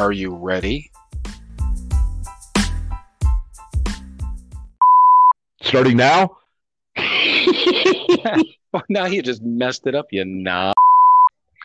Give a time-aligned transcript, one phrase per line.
[0.00, 0.90] Are you ready?
[5.60, 6.38] Starting now?
[8.72, 10.72] Oh, now you just messed it up, you nah.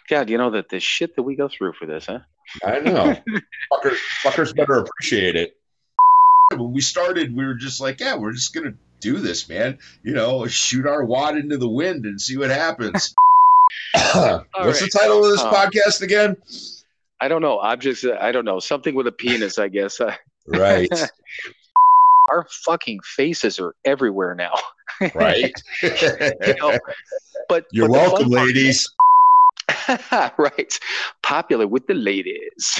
[0.09, 2.19] God, you know that the shit that we go through for this, huh?
[2.65, 3.15] I know.
[3.71, 5.55] fuckers, fuckers better appreciate it.
[6.51, 9.77] When we started, we were just like, yeah, we're just going to do this, man.
[10.01, 13.13] You know, shoot our wad into the wind and see what happens.
[13.93, 14.45] What's right.
[14.55, 16.37] the title of this Um, podcast again?
[17.21, 17.59] I don't know.
[17.59, 18.59] Objects, uh, I don't know.
[18.59, 19.99] Something with a penis, I guess.
[20.01, 20.15] Uh,
[20.47, 20.91] Right.
[22.29, 24.53] our fucking faces are everywhere now.
[25.15, 25.53] right.
[25.81, 26.77] You know,
[27.49, 28.87] but You're but welcome, fun part- ladies.
[30.37, 30.79] right.
[31.23, 32.79] Popular with the ladies.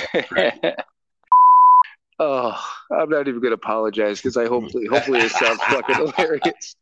[2.19, 6.75] oh, I'm not even going to apologize because I hopefully, hopefully it sounds fucking hilarious.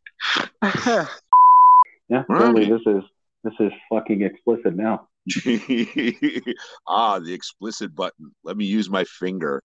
[2.10, 2.70] Yeah, All totally.
[2.70, 2.82] right.
[2.84, 3.02] This is
[3.44, 5.08] this is fucking explicit now.
[6.86, 8.32] ah, the explicit button.
[8.44, 9.62] Let me use my finger.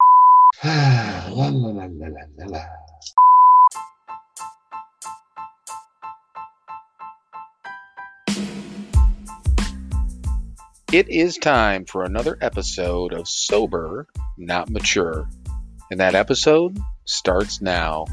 [0.64, 2.08] La, la, la, la,
[2.38, 2.66] la, la.
[10.92, 14.08] It is time for another episode of Sober,
[14.38, 15.30] Not Mature.
[15.92, 18.06] And that episode starts now.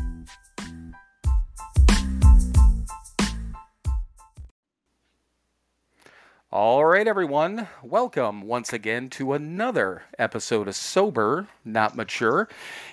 [6.58, 7.68] All right, everyone.
[7.82, 12.48] Welcome once again to another episode of Sober, Not Mature.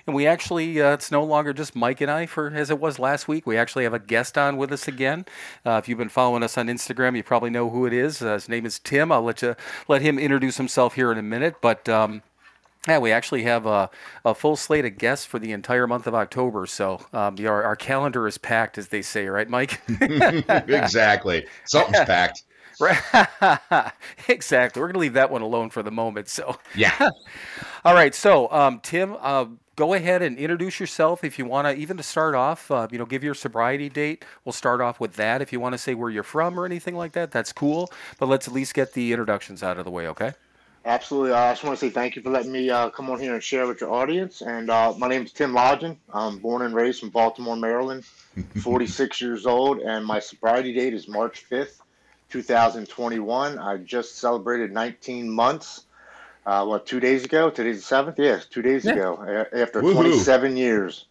[0.05, 2.99] And we actually, uh, it's no longer just Mike and I for as it was
[2.99, 3.47] last week.
[3.47, 5.23] We actually have a guest on with us again.
[5.65, 8.21] Uh, if you've been following us on Instagram, you probably know who it is.
[8.21, 9.13] Uh, his name is Tim.
[9.13, 9.55] I'll let you
[9.87, 11.61] let him introduce himself here in a minute.
[11.61, 12.21] But um,
[12.85, 13.89] yeah, we actually have a,
[14.25, 16.65] a full slate of guests for the entire month of October.
[16.65, 19.79] So um, our, our calendar is packed, as they say, right, Mike?
[20.01, 21.45] exactly.
[21.63, 22.43] Something's packed.
[22.79, 23.91] Right.
[24.27, 24.79] exactly.
[24.79, 26.29] We're going to leave that one alone for the moment.
[26.29, 26.95] So, Yeah.
[27.85, 28.13] all right.
[28.13, 29.45] So, um, Tim, uh,
[29.75, 31.75] go ahead and introduce yourself if you want to.
[31.75, 34.25] Even to start off, uh, you know, give your sobriety date.
[34.45, 35.41] We'll start off with that.
[35.41, 37.91] If you want to say where you're from or anything like that, that's cool.
[38.19, 40.07] But let's at least get the introductions out of the way.
[40.07, 40.33] Okay.
[40.85, 41.31] Absolutely.
[41.31, 43.33] Uh, I just want to say thank you for letting me uh, come on here
[43.33, 44.41] and share with your audience.
[44.41, 45.95] And uh, my name is Tim Lodgen.
[46.13, 48.03] I'm born and raised in Baltimore, Maryland.
[48.63, 51.81] 46 years old, and my sobriety date is March 5th,
[52.33, 53.59] 2021.
[53.59, 55.85] I just celebrated 19 months.
[56.47, 57.49] Uh, what two days ago?
[57.51, 58.17] Today's the seventh.
[58.17, 58.93] Yes, two days Yeah.
[58.93, 59.23] ago.
[59.53, 59.93] a- After Woohoo.
[59.93, 61.05] 27 years.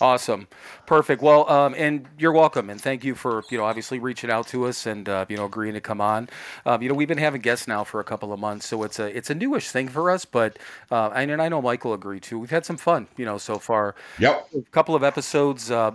[0.00, 0.48] Awesome,
[0.86, 1.22] perfect.
[1.22, 4.66] Well, um, and you're welcome, and thank you for you know obviously reaching out to
[4.66, 6.28] us and uh, you know agreeing to come on.
[6.66, 8.98] Um, you know we've been having guests now for a couple of months, so it's
[8.98, 10.58] a it's a newish thing for us, but
[10.90, 12.38] uh, and, and I know Michael agreed too.
[12.38, 13.94] We've had some fun, you know, so far.
[14.18, 14.48] Yep.
[14.58, 15.92] A couple of episodes uh,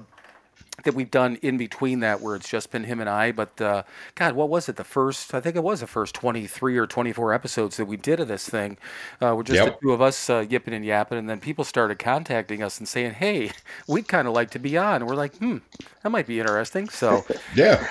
[0.83, 3.31] that we've done in between that where it's just been him and I.
[3.31, 3.83] But uh,
[4.15, 4.75] God, what was it?
[4.75, 8.19] The first, I think it was the first 23 or 24 episodes that we did
[8.19, 8.77] of this thing.
[9.21, 9.79] Uh, we're just Yep.
[9.79, 12.87] the two of us uh, yipping and yapping, and then people started contacting us and
[12.87, 13.51] saying, "Hey,
[13.87, 15.57] we'd kind of like to be on." And we're like, "Hmm,
[16.03, 17.25] that might be interesting." So.
[17.55, 17.87] Yeah.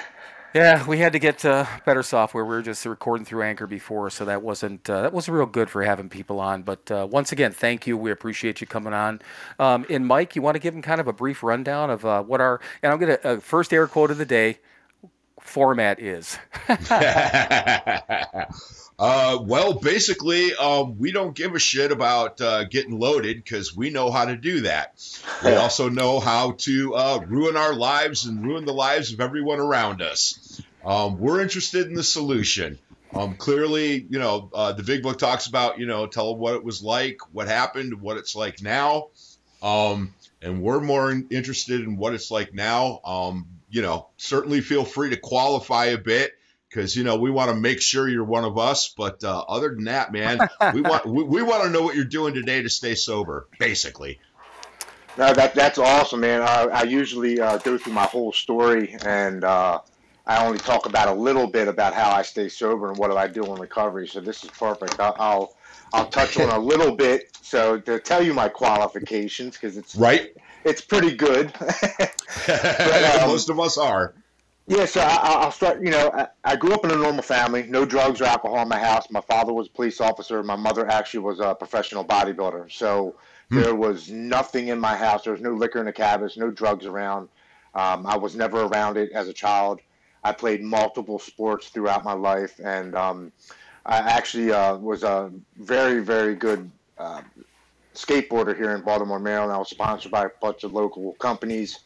[0.56, 2.42] Yeah, we had to get uh, better software.
[2.42, 5.68] We were just recording through Anchor before, so that wasn't uh, that wasn't real good
[5.68, 6.62] for having people on.
[6.62, 7.98] But uh, once again, thank you.
[7.98, 9.20] We appreciate you coming on.
[9.58, 12.22] Um, and Mike, you want to give him kind of a brief rundown of uh,
[12.22, 14.56] what our and I'm gonna uh, first air quote of the day
[15.42, 16.38] format is.
[18.98, 23.90] uh, well, basically, um, we don't give a shit about uh, getting loaded because we
[23.90, 24.94] know how to do that.
[25.44, 29.60] We also know how to uh, ruin our lives and ruin the lives of everyone
[29.60, 30.62] around us.
[30.84, 32.78] Um, we're interested in the solution.
[33.12, 36.54] Um, clearly, you know, uh, the big book talks about, you know, tell them what
[36.54, 39.08] it was like, what happened, what it's like now.
[39.62, 43.00] Um, and we're more interested in what it's like now.
[43.04, 46.32] Um, you know, certainly feel free to qualify a bit
[46.76, 48.92] because you know we want to make sure you're one of us.
[48.94, 50.38] But uh, other than that, man,
[50.74, 54.20] we want we, we want to know what you're doing today to stay sober, basically.
[55.16, 56.42] No, that that's awesome, man.
[56.42, 59.80] I, I usually uh, go through my whole story, and uh,
[60.26, 63.16] I only talk about a little bit about how I stay sober and what do
[63.16, 64.06] I do in recovery.
[64.06, 65.00] So this is perfect.
[65.00, 65.56] I'll I'll,
[65.94, 67.38] I'll touch on a little bit.
[67.40, 70.36] So to tell you my qualifications, because it's Right?
[70.64, 71.46] it's pretty good.
[71.58, 72.08] um,
[73.28, 74.14] Most of us are.
[74.68, 75.80] Yeah, so I, I- I'll start.
[75.82, 77.64] You know, I, I grew up in a normal family.
[77.64, 79.08] No drugs or alcohol in my house.
[79.10, 80.42] My father was a police officer.
[80.42, 82.70] My mother actually was a professional bodybuilder.
[82.72, 83.14] So
[83.48, 83.60] Hmm.
[83.60, 85.22] there was nothing in my house.
[85.22, 87.28] There was no liquor in the cabinets, no drugs around.
[87.76, 89.78] Um, I was never around it as a child.
[90.24, 93.30] I played multiple sports throughout my life, and um,
[93.84, 96.68] I actually uh, was a very, very good
[96.98, 97.20] uh,
[97.94, 99.52] skateboarder here in Baltimore, Maryland.
[99.52, 101.78] I was sponsored by a bunch of local companies.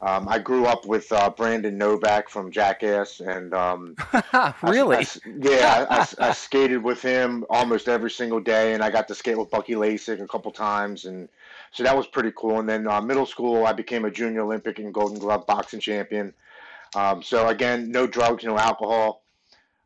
[0.00, 3.96] Um, I grew up with uh, Brandon Novak from Jackass, and um,
[4.62, 4.96] really?
[4.96, 5.06] I, I,
[5.40, 9.38] yeah, I, I, skated with him almost every single day, and I got to skate
[9.38, 11.28] with Bucky Lasek a couple times, and
[11.72, 12.58] so that was pretty cool.
[12.60, 16.32] And then uh, middle school, I became a junior Olympic and Golden Glove boxing champion.
[16.94, 19.22] Um, so again, no drugs, no alcohol.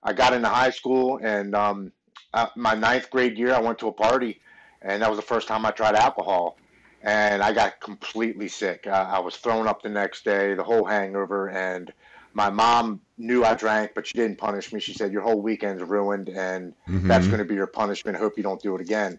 [0.03, 1.93] I got into high school, and um,
[2.35, 4.41] uh, my ninth grade year, I went to a party,
[4.81, 6.57] and that was the first time I tried alcohol,
[7.03, 8.87] and I got completely sick.
[8.87, 11.93] Uh, I was thrown up the next day, the whole hangover, and
[12.33, 14.81] my mom knew I drank, but she didn't punish me.
[14.81, 17.09] She said, "Your whole weekend's ruined, and mm-hmm.
[17.09, 18.17] that's going to be your punishment.
[18.17, 19.19] Hope you don't do it again."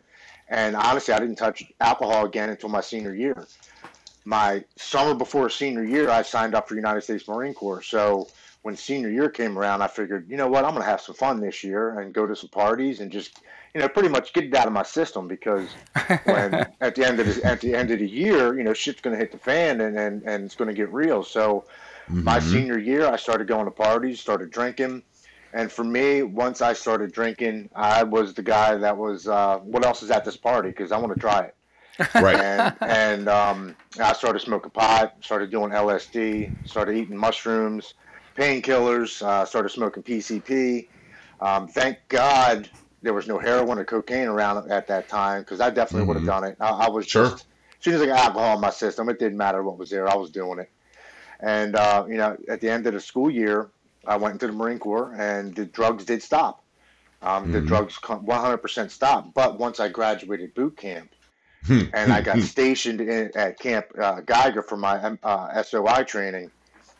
[0.50, 3.48] And honestly, I didn't touch alcohol again until my senior year.
[4.26, 7.82] My summer before senior year, I signed up for United States Marine Corps.
[7.82, 8.28] So
[8.62, 11.16] when senior year came around, I figured, you know what, I'm going to have some
[11.16, 13.40] fun this year and go to some parties and just,
[13.74, 15.68] you know, pretty much get it out of my system because
[16.26, 19.02] when at the end of the, at the end of the year, you know, shit's
[19.02, 21.24] going to hit the fan and, and, and it's going to get real.
[21.24, 21.66] So
[22.06, 22.24] mm-hmm.
[22.24, 25.04] my senior year, I started going to parties, started drinking.
[25.54, 29.86] And for me, once I started drinking, I was the guy that was, uh, what
[29.86, 30.70] else is at this party?
[30.70, 31.56] Because I want to try it.
[32.16, 32.40] Right.
[32.40, 37.94] And, and um, I started smoking pot, started doing LSD, started eating mushrooms
[38.36, 40.88] painkillers, uh, started smoking PCP.
[41.42, 42.70] Um, thank God
[43.04, 46.08] there was no heroin or cocaine around at that time because I definitely mm-hmm.
[46.08, 46.58] would have done it.
[46.60, 47.26] I, I was sure.
[47.26, 47.46] just,
[47.78, 50.10] as soon as I got alcohol in my system, it didn't matter what was there.
[50.10, 50.72] I was doing it.
[51.40, 53.70] And, uh, you know, at the end of the school year,
[54.08, 56.64] I went into the Marine Corps and the drugs did stop.
[57.22, 57.52] Um, mm-hmm.
[57.52, 59.34] The drugs 100% stopped.
[59.34, 61.12] But once I graduated boot camp,
[61.66, 61.84] hmm.
[61.94, 66.52] and I got stationed in, at Camp uh, Geiger for my um, uh, SOI training,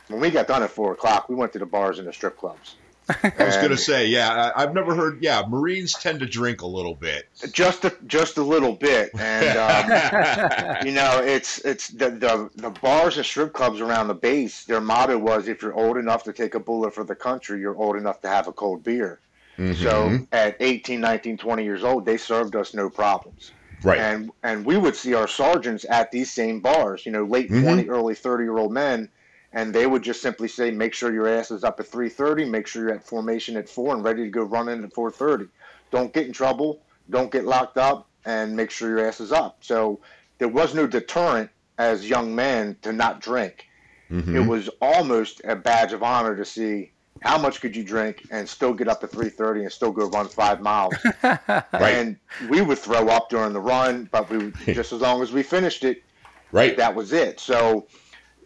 [0.08, 2.36] when we got done at four o'clock, we went to the bars and the strip
[2.36, 2.76] clubs.
[3.08, 5.22] I was going to say, yeah, I, have never heard.
[5.22, 9.58] Yeah, Marines tend to drink a little bit, just a, just a little bit, and
[10.80, 14.64] um, you know, it's it's the, the the bars and strip clubs around the base.
[14.64, 17.76] Their motto was, "If you're old enough to take a bullet for the country, you're
[17.76, 19.20] old enough to have a cold beer."
[19.58, 19.82] Mm-hmm.
[19.82, 23.52] So at 18, 19, 20 years old, they served us no problems.
[23.82, 23.98] Right.
[23.98, 27.04] And and we would see our sergeants at these same bars.
[27.04, 27.64] You know, late mm-hmm.
[27.64, 29.10] 20, early 30 year old men
[29.54, 32.66] and they would just simply say, make sure your ass is up at 3:30, make
[32.66, 35.48] sure you're at formation at four and ready to go running at 4:30.
[35.90, 39.58] Don't get in trouble, don't get locked up, and make sure your ass is up.
[39.60, 40.00] So
[40.38, 43.66] there was no deterrent as young men to not drink.
[44.10, 44.36] Mm-hmm.
[44.36, 46.90] It was almost a badge of honor to see
[47.20, 50.26] how much could you drink and still get up at 3:30 and still go run
[50.26, 50.94] five miles.
[51.22, 51.64] right.
[51.80, 52.16] And
[52.48, 55.84] we would throw up during the run, but we just as long as we finished
[55.84, 56.02] it,
[56.50, 57.38] right, that was it.
[57.38, 57.86] So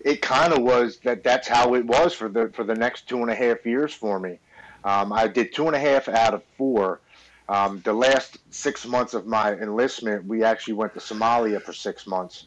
[0.05, 3.21] it kind of was that that's how it was for the for the next two
[3.23, 4.39] and a half years for me.
[4.85, 7.01] Um, I did two and a half out of four.
[7.49, 12.07] Um, the last six months of my enlistment, we actually went to Somalia for six
[12.07, 12.47] months,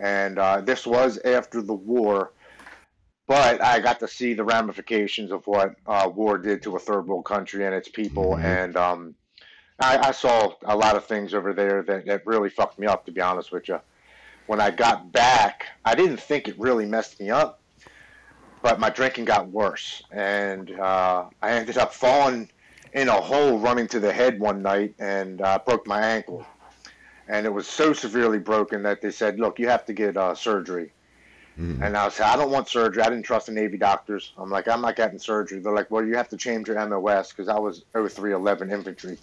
[0.00, 2.32] and uh, this was after the war.
[3.28, 7.06] But I got to see the ramifications of what uh, war did to a third
[7.06, 8.44] world country and its people, mm-hmm.
[8.44, 9.14] and um,
[9.78, 13.06] I, I, saw a lot of things over there that, that really fucked me up,
[13.06, 13.80] to be honest with you
[14.46, 17.60] when I got back, I didn't think it really messed me up,
[18.62, 22.48] but my drinking got worse, and uh, I ended up falling
[22.92, 26.46] in a hole running to the head one night and uh, broke my ankle.
[27.28, 30.34] And it was so severely broken that they said, "Look, you have to get uh,
[30.34, 30.92] surgery."
[31.58, 31.80] Mm.
[31.82, 33.02] And I said, "I don't want surgery.
[33.02, 36.04] I didn't trust the Navy doctors." I'm like, "I'm not getting surgery." They're like, "Well,
[36.04, 39.18] you have to change your MOS because I was 0311 infantry."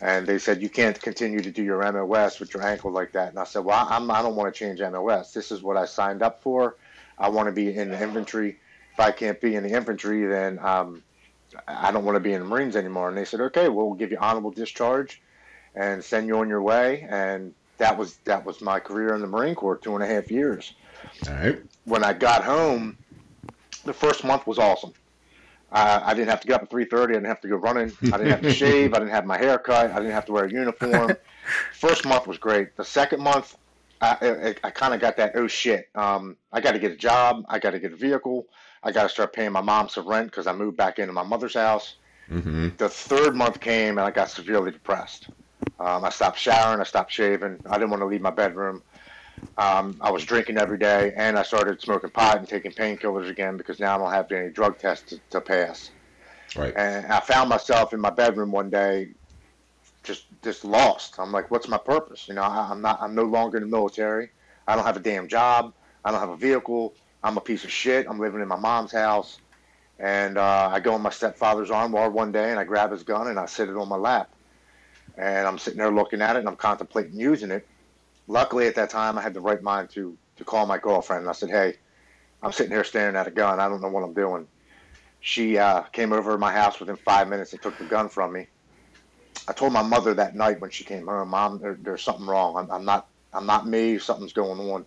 [0.00, 3.30] And they said you can't continue to do your MOS with your ankle like that.
[3.30, 5.32] And I said, well, I'm, I don't want to change MOS.
[5.32, 6.76] This is what I signed up for.
[7.18, 8.58] I want to be in the infantry.
[8.92, 11.02] If I can't be in the infantry, then um,
[11.66, 13.08] I don't want to be in the Marines anymore.
[13.08, 15.22] And they said, okay, well, we'll give you honorable discharge
[15.74, 17.06] and send you on your way.
[17.08, 20.30] And that was that was my career in the Marine Corps, two and a half
[20.30, 20.72] years.
[21.28, 21.58] All right.
[21.84, 22.96] When I got home,
[23.84, 24.92] the first month was awesome.
[25.76, 27.02] Uh, I didn't have to get up at 3:30.
[27.02, 27.92] I didn't have to go running.
[28.04, 28.94] I didn't have to shave.
[28.94, 29.90] I didn't have my hair cut.
[29.90, 31.14] I didn't have to wear a uniform.
[31.74, 32.74] First month was great.
[32.78, 33.58] The second month,
[34.00, 35.90] I, I, I kind of got that oh shit.
[35.94, 37.44] Um, I got to get a job.
[37.50, 38.46] I got to get a vehicle.
[38.82, 41.22] I got to start paying my mom some rent because I moved back into my
[41.22, 41.96] mother's house.
[42.30, 42.68] Mm-hmm.
[42.78, 45.28] The third month came and I got severely depressed.
[45.78, 46.80] Um, I stopped showering.
[46.80, 47.60] I stopped shaving.
[47.66, 48.82] I didn't want to leave my bedroom.
[49.58, 53.56] Um, I was drinking every day, and I started smoking pot and taking painkillers again
[53.56, 55.90] because now I don't have any drug tests to, to pass.
[56.56, 56.74] Right.
[56.76, 59.08] And I found myself in my bedroom one day,
[60.04, 61.18] just just lost.
[61.18, 62.28] I'm like, what's my purpose?
[62.28, 63.00] You know, I, I'm not.
[63.00, 64.30] I'm no longer in the military.
[64.66, 65.72] I don't have a damn job.
[66.04, 66.94] I don't have a vehicle.
[67.22, 68.06] I'm a piece of shit.
[68.08, 69.38] I'm living in my mom's house.
[69.98, 73.28] And uh, I go in my stepfather's armoire one day and I grab his gun
[73.28, 74.30] and I sit it on my lap.
[75.16, 77.66] And I'm sitting there looking at it and I'm contemplating using it
[78.26, 81.30] luckily at that time I had the right mind to to call my girlfriend and
[81.30, 81.76] I said, "Hey,
[82.42, 83.60] I'm sitting here staring at a gun.
[83.60, 84.48] I don't know what I'm doing.
[85.20, 88.32] She uh, came over to my house within five minutes and took the gun from
[88.32, 88.48] me.
[89.48, 92.56] I told my mother that night when she came home, Mom, there, there's something wrong.
[92.56, 93.98] I'm, I'm not, I'm not me.
[93.98, 94.86] Something's going on.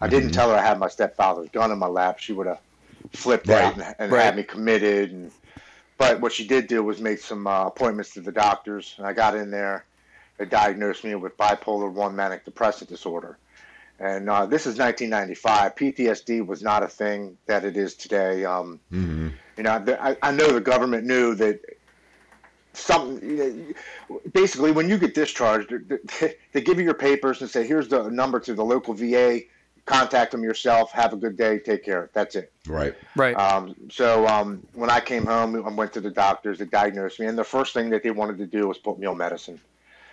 [0.00, 0.32] I didn't Mhm.
[0.32, 2.18] tell her I had my stepfather's gun in my lap.
[2.20, 2.62] She would have
[3.12, 3.50] flipped Right.
[3.50, 4.24] out and, and Right.
[4.24, 5.12] had me committed.
[5.12, 5.32] And
[5.98, 9.14] but what she did do was make some uh, appointments to the doctors, and I
[9.14, 9.87] got in there.
[10.38, 13.38] They diagnosed me with bipolar one manic depressive disorder.
[13.98, 15.74] And uh, this is 1995.
[15.74, 18.44] PTSD was not a thing that it is today.
[18.44, 19.32] Um, Mhm.
[19.56, 21.60] you know, I, I know the government knew that
[22.74, 23.28] something.
[23.28, 23.74] You
[24.08, 25.72] know, basically, when you get discharged,
[26.20, 29.40] they, they give you your papers and say, "Here's the number to the local VA.
[29.84, 30.92] Contact them yourself.
[30.92, 31.58] Have a good day.
[31.58, 32.08] Take care.
[32.12, 32.94] That's it." Right.
[33.16, 33.34] Right.
[33.34, 36.60] Um, so um, when I came home, I went to the doctors.
[36.60, 39.06] They diagnosed me, and the first thing that they wanted to do was put me
[39.06, 39.60] on medicine.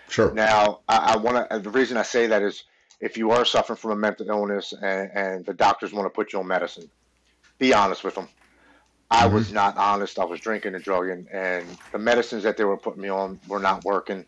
[0.09, 0.33] Sure.
[0.33, 1.53] Now, I, I want to.
[1.55, 2.63] Uh, the reason I say that is,
[2.99, 6.33] if you are suffering from a mental illness and, and the doctors want to put
[6.33, 6.89] you on medicine,
[7.57, 8.27] be honest with them.
[9.09, 9.35] I mm-hmm.
[9.35, 10.19] was not honest.
[10.19, 13.59] I was drinking and drugging, and the medicines that they were putting me on were
[13.59, 14.25] not working.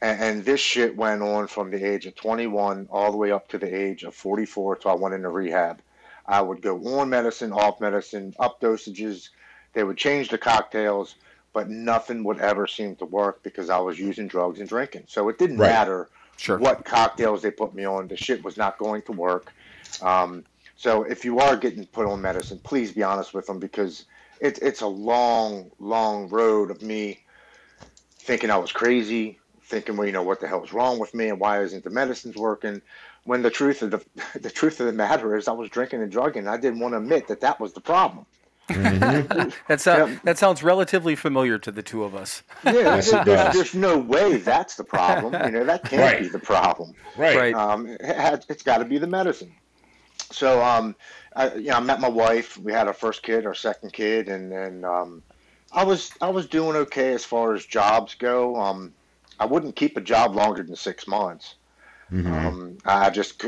[0.00, 3.48] And, and this shit went on from the age of 21 all the way up
[3.48, 5.80] to the age of 44 till I went into rehab.
[6.26, 9.28] I would go on medicine, off medicine, up dosages.
[9.72, 11.14] They would change the cocktails,
[11.54, 15.04] but nothing would ever seem to work because I was using drugs and drinking.
[15.08, 15.68] So it didn't Right.
[15.70, 16.58] matter Sure.
[16.58, 18.08] what cocktails they put me on.
[18.08, 19.52] The shit was not going to work.
[20.02, 20.44] Um,
[20.76, 24.04] so if you are getting put on medicine, please be honest with them because
[24.40, 27.20] it's it's a long, long road of me
[28.18, 31.28] thinking I was crazy, thinking, well, you know, what the hell is wrong with me,
[31.28, 32.82] and why isn't the medicines working?
[33.24, 34.04] When the truth of the
[34.40, 36.40] the truth of the matter is, I was drinking and drugging.
[36.40, 38.26] And I didn't want to admit that that was the problem.
[39.68, 40.22] That, sound, Yep.
[40.24, 42.42] that sounds relatively familiar to the two of us.
[42.64, 43.54] Yeah, Yes, there- it there's, does.
[43.54, 45.34] there's no way that's the problem.
[45.44, 46.20] You know, that can't Right.
[46.22, 46.94] be the problem.
[47.16, 47.36] Right.
[47.36, 47.54] Right.
[47.54, 49.52] Um, it, it's got to be the medicine.
[50.30, 50.96] So, um,
[51.36, 52.56] I, you know, I met my wife.
[52.56, 55.22] We had our first kid, our second kid, and then um,
[55.72, 58.56] I was I was doing okay as far as jobs go.
[58.56, 58.92] Um,
[59.38, 61.56] I wouldn't keep a job longer than six months.
[62.12, 62.26] Mhm.
[62.46, 63.42] Um, I just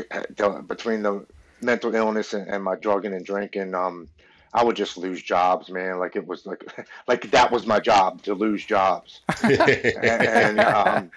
[0.67, 1.25] between the
[1.61, 4.07] mental illness and, and my drugging and drinking, um,
[4.53, 5.99] I would just lose jobs, man.
[5.99, 6.63] Like it was like
[7.07, 11.11] like that was my job to lose jobs and um,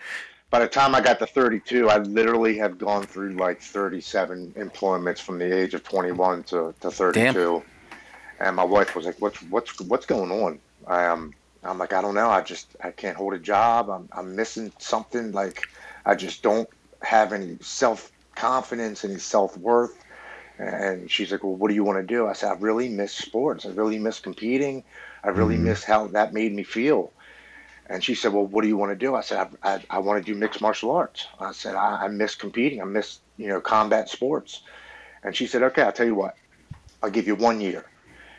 [0.50, 5.20] by the time I got to 32, I literally have gone through like 37 employments
[5.20, 7.62] from the age of 21 to, to 32.
[8.40, 12.00] And my wife was like, "What's what's what's going on?" I um, I'm like, "I
[12.00, 12.30] don't know.
[12.30, 13.90] I just I can't hold a job.
[13.90, 15.32] I'm I'm missing something.
[15.32, 15.68] Like
[16.06, 16.68] I just don't
[17.02, 19.96] have any self confidence, any self worth."
[20.60, 23.14] And she's like, "Well, what do you want to do?" I said, "I really miss
[23.14, 23.66] sports.
[23.66, 24.84] I really miss competing.
[25.24, 25.64] I really Mhm.
[25.64, 27.14] miss how that made me feel."
[27.86, 29.98] And she said, "Well, what do you want to do?" I said, "I, I, I
[30.00, 32.82] want to do mixed martial arts." I said, I, "I miss competing.
[32.82, 34.62] I miss you know combat sports."
[35.24, 36.36] And she said, "Okay, I'll tell you what.
[37.02, 37.86] I'll give you one year.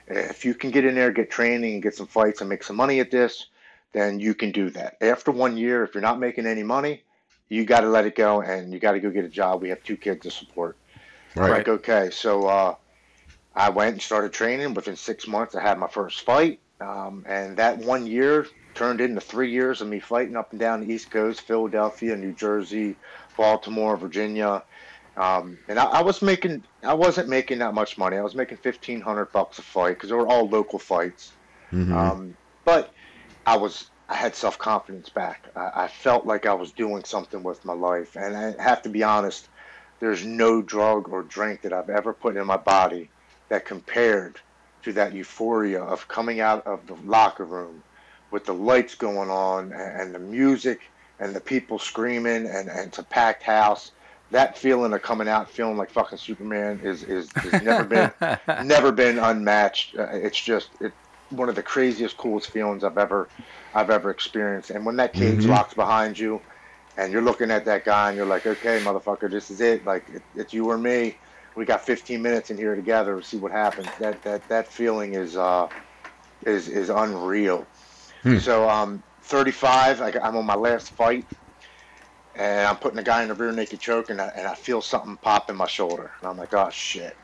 [0.07, 2.77] If you can get in there, get training, and get some fights, and make some
[2.77, 3.47] money at this,
[3.93, 4.97] then you can do that.
[5.01, 7.03] After one year, if you're not making any money,
[7.49, 9.61] you got to let it go, and you got to go get a job.
[9.61, 10.77] We have two kids to support."
[11.35, 11.51] Right.
[11.51, 12.75] like, okay, so uh,
[13.55, 14.73] I went and started training.
[14.73, 19.21] Within six months, I had my first fight, um, and that one year turned into
[19.21, 22.95] three years of me fighting up and down the East Coast, Philadelphia, New Jersey,
[23.37, 24.63] Baltimore, Virginia,
[25.17, 28.17] um, and I, I was making, I wasn't making that much money.
[28.17, 31.33] I was making fifteen hundred bucks a fight because they were all local fights.
[31.73, 31.93] Mhm.
[31.93, 32.93] Um, but
[33.45, 35.49] I was, I had self confidence back.
[35.55, 38.89] I, I felt like I was doing something with my life, and I have to
[38.89, 39.49] be honest.
[40.01, 43.13] There's no drug or drink that I've ever put in my body
[43.49, 44.39] that compared
[44.83, 47.83] to that euphoria of coming out of the locker room
[48.31, 50.81] with the lights going on and, the music
[51.19, 53.91] and the people screaming and, and it's a packed house.
[54.31, 58.13] That feeling of coming out feeling like fucking Superman is is, is never been
[58.57, 59.95] never been unmatched.
[59.97, 60.93] Uh, it's just it,
[61.29, 63.31] one of the craziest, coolest feelings I've ever
[63.73, 64.71] I've ever experienced.
[64.71, 65.49] And when that cage Mhm.
[65.49, 66.41] locks behind you,
[66.97, 69.85] and you're looking at that guy, and you're like, okay, motherfucker, this is it.
[69.85, 71.15] Like it, it's you or me.
[71.55, 73.21] We got 15 minutes in here together.
[73.21, 73.87] See what happens.
[73.99, 75.67] That that that feeling is uh
[76.45, 77.65] is is unreal.
[78.23, 78.37] Hmm.
[78.37, 80.01] So um 35.
[80.01, 81.25] I, I'm on my last fight.
[82.35, 84.81] And I'm putting a guy in the rear naked choke, and I, and I feel
[84.81, 86.11] something pop in my shoulder.
[86.19, 87.15] And I'm like, oh, shit.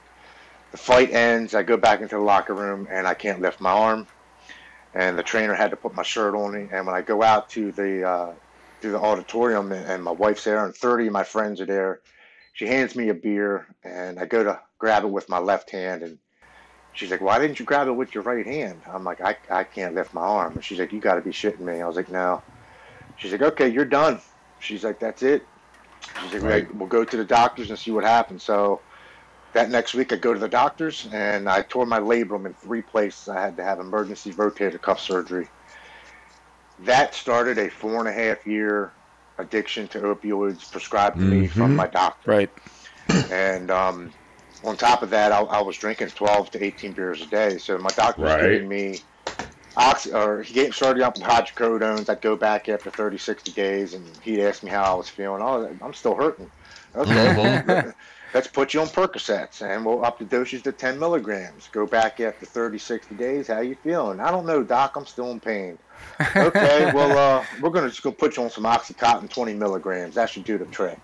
[0.71, 1.55] The fight ends.
[1.55, 4.05] I go back into the locker room, and I can't lift my arm.
[4.93, 6.67] And the trainer had to put my shirt on me.
[6.71, 8.33] And when I go out to the uh,
[8.81, 12.01] to the auditorium, and, and my wife's there, and 30 of my friends are there,
[12.53, 16.03] she hands me a beer, and I go to grab it with my left hand,
[16.03, 16.17] and
[16.93, 19.63] she's like, "Why didn't you grab it with your right hand?" I'm like, "I, I
[19.63, 21.95] can't lift my arm." And she's like, "You got to be shitting me." I was
[21.95, 22.41] like, "No."
[23.17, 24.21] She's like, "Okay, you're done."
[24.59, 25.43] She's like, "That's it."
[26.23, 26.75] She's like, Right.
[26.75, 28.81] "We'll go to the doctors and see what happens." So
[29.53, 32.81] that next week, I go to the doctors and I tore my labrum in three
[32.81, 33.27] places.
[33.27, 35.49] I had to have emergency rotator cuff surgery.
[36.79, 38.95] That started a four and a half year
[39.37, 41.75] addiction to opioids prescribed to me from Mhm.
[41.75, 42.31] my doctor.
[42.31, 42.51] Right.
[43.29, 44.13] And um,
[44.63, 47.57] on top of that, I, I was drinking 12 to 18 beers a day.
[47.57, 48.37] So my doctor was Right.
[48.37, 49.05] giving me
[49.75, 52.09] oxy, or he gave, started up with hydrocodones.
[52.09, 55.41] I'd go back after 30, 60 days, and he'd ask me how I was feeling.
[55.43, 56.51] Oh, I'm still hurting.
[56.95, 57.31] Okay.
[58.33, 61.69] let's put you on Percocets, and we'll up the dosage to 10 milligrams.
[61.71, 63.47] Go back after 30, 60 days.
[63.47, 64.19] How you feeling?
[64.19, 64.95] I don't know, doc.
[64.95, 65.77] I'm still in pain.
[66.35, 70.15] Okay, well, uh, we're gonna just go put you on some OxyContin 20 milligrams.
[70.15, 70.99] That should do the trick.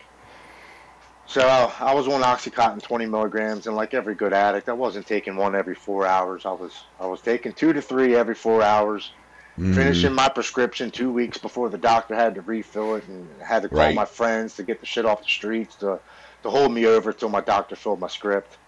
[1.25, 5.36] So I was on OxyContin 20 milligrams, and like every good addict, I wasn't taking
[5.38, 6.46] one every four hours.
[6.46, 9.12] I was I was taking two to three every four hours.
[9.58, 9.75] Mhm.
[9.75, 13.70] Finishing my prescription two weeks before the doctor had to refill it, and had to
[13.70, 13.96] call Right.
[13.96, 16.00] my friends to get the shit off the streets to
[16.43, 18.59] to hold me over till my doctor filled my script.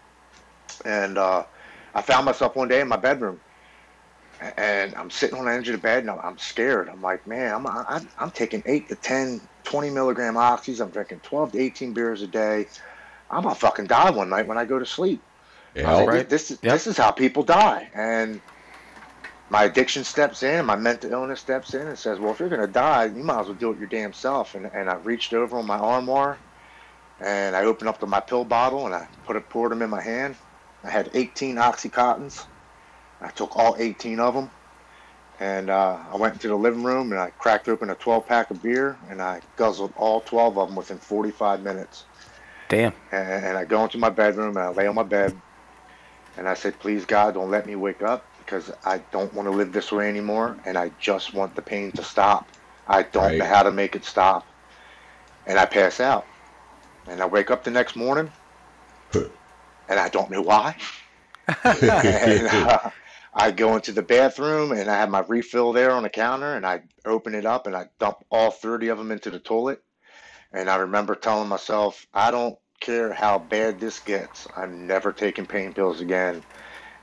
[0.85, 1.45] And uh,
[1.93, 3.41] I found myself one day in my bedroom,
[4.57, 6.89] and I'm sitting on the edge of the bed, and I'm, I'm scared.
[6.89, 10.81] I'm like, man, I'm, I'm I'm taking eight to 10, 20 milligram oxys.
[10.81, 12.67] I'm drinking 12 to 18 beers a day.
[13.29, 15.25] I'm gonna fucking die one night when I go to sleep.
[15.83, 15.91] I Yeah.
[15.91, 16.29] think Right.
[16.29, 16.69] This is Yep.
[16.69, 18.41] this is how people die, and
[19.49, 22.67] my addiction steps in, my mental illness steps in, and says, "Well, if you're gonna
[22.67, 25.57] die, you might as well do it your damn self." And and I reached over
[25.57, 26.43] on my armoire,
[27.19, 29.89] and I opened up the, my pill bottle, and I put it poured them in
[29.89, 30.37] my hand.
[30.83, 32.45] I had 18 oxycontins.
[33.21, 34.51] I took all 18 of them,
[35.39, 38.51] and uh, I went into the living room and I cracked open a 12 pack
[38.51, 42.05] of beer, and I guzzled all 12 of them within 45 minutes
[42.69, 42.93] Damn.
[43.11, 45.41] and, and I go into my bedroom and I lay on my bed
[46.37, 49.51] and I said, please God, don't let me wake up because I don't want to
[49.53, 52.51] live this way anymore and I just want the pain to stop.
[52.87, 53.39] I don't Right.
[53.39, 54.47] know how to make it stop.
[55.45, 56.27] And I pass out.
[57.07, 58.31] And I wake up the next morning
[59.13, 60.75] and I don't know why.
[61.47, 62.89] and uh,
[63.33, 66.65] I go into the bathroom and I have my refill there on the counter and
[66.65, 69.81] I open it up and I dump all 30 of them into the toilet.
[70.51, 74.47] And I remember telling myself, I don't care how bad this gets.
[74.55, 76.43] I'm never taking pain pills again.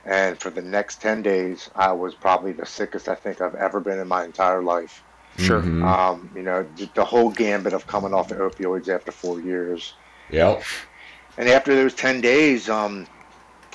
[0.05, 3.79] And for the next 10 days, I was probably the sickest I think I've ever
[3.79, 5.03] been in my entire life.
[5.37, 5.61] Sure.
[5.61, 5.83] Mhm.
[5.83, 9.95] Um, you know, the whole gambit of coming off the opioids after four years.
[10.33, 10.63] Yep.
[11.37, 13.07] And after those 10 days, um,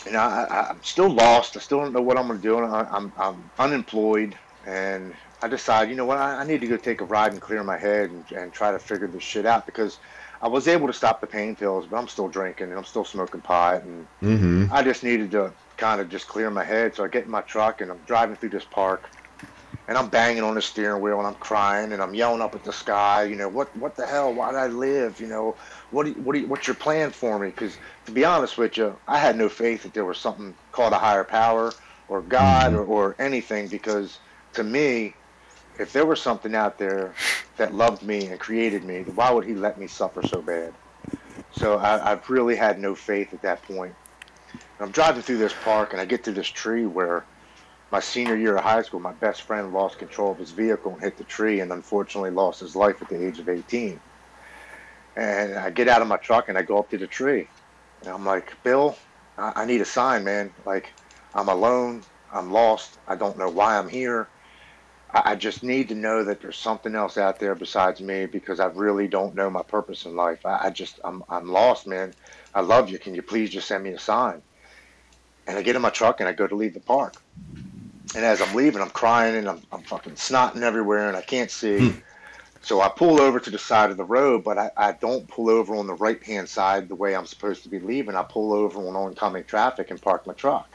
[0.05, 1.57] you know, I, I'm still lost.
[1.57, 2.59] I still don't know what I'm going to do.
[2.59, 4.37] And I, I'm, I'm unemployed.
[4.66, 7.40] And I decided, you know what, I, I need to go take a ride and
[7.40, 9.99] clear my head and, and try to figure this shit out because
[10.42, 13.05] I was able to stop the pain pills, but I'm still drinking and I'm still
[13.05, 13.83] smoking pot.
[13.85, 14.66] And Mm-hmm.
[14.71, 16.94] I just needed to kind of just clear my head.
[16.94, 19.11] So I get in my truck and I'm driving through this park
[19.88, 22.64] and I'm banging on the steering wheel and I'm crying and I'm yelling up at
[22.64, 24.33] the sky, you know, what what the hell?
[24.35, 25.21] Why did I live?
[25.21, 25.57] You know,
[25.90, 27.48] what do you, what do you, what's your plan for me?
[27.48, 30.92] Because to be honest with you, I had no faith that there was something called
[30.92, 31.72] a higher power
[32.09, 32.90] or God mm-hmm.
[32.90, 33.68] or, or anything.
[33.68, 34.18] Because
[34.55, 35.14] to me,
[35.79, 37.14] if there was something out there
[37.57, 40.74] that loved me and created me, why would He let me suffer so bad?
[41.53, 43.94] So I, I've really had no faith at that point.
[44.81, 47.24] I'm driving through this park and I get to this tree where
[47.90, 51.01] my senior year of high school, my best friend lost control of his vehicle and
[51.01, 53.98] hit the tree and unfortunately lost his life at the age of 18.
[55.18, 57.48] And I get out of my truck and I go up to the tree.
[58.02, 58.96] And I'm like, Bill,
[59.37, 60.52] I, I need a sign, man.
[60.64, 60.92] Like,
[61.35, 62.04] I'm alone.
[62.33, 62.98] I'm lost.
[63.09, 64.28] I don't know why I'm here.
[65.12, 68.61] I, I just need to know that there's something else out there besides me because
[68.61, 70.46] I really don't know my purpose in life.
[70.46, 72.14] I, I just, I'm, I'm lost, man.
[72.54, 72.98] I love you.
[73.00, 74.40] Can you please just send me a sign?
[75.48, 77.16] And I get in my truck and I go to leave the park.
[78.14, 81.50] And as I'm leaving, I'm crying and I'm, I'm fucking snotting everywhere and I can't
[81.50, 81.78] see.
[81.90, 81.98] Hmm.
[82.61, 85.49] So I pull over to the side of the road, but I, I don't pull
[85.49, 88.16] over on the right hand side the way I'm supposed to be leaving.
[88.16, 90.68] I pull over on oncoming traffic and park my truck.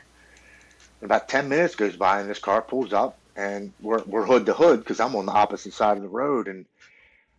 [1.01, 4.45] And about 10 minutes goes by and this car pulls up and we're, we're hood
[4.45, 6.47] to hood because I'm on the opposite side of the road.
[6.47, 6.65] And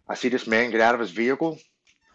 [0.08, 1.58] I see this man get out of his vehicle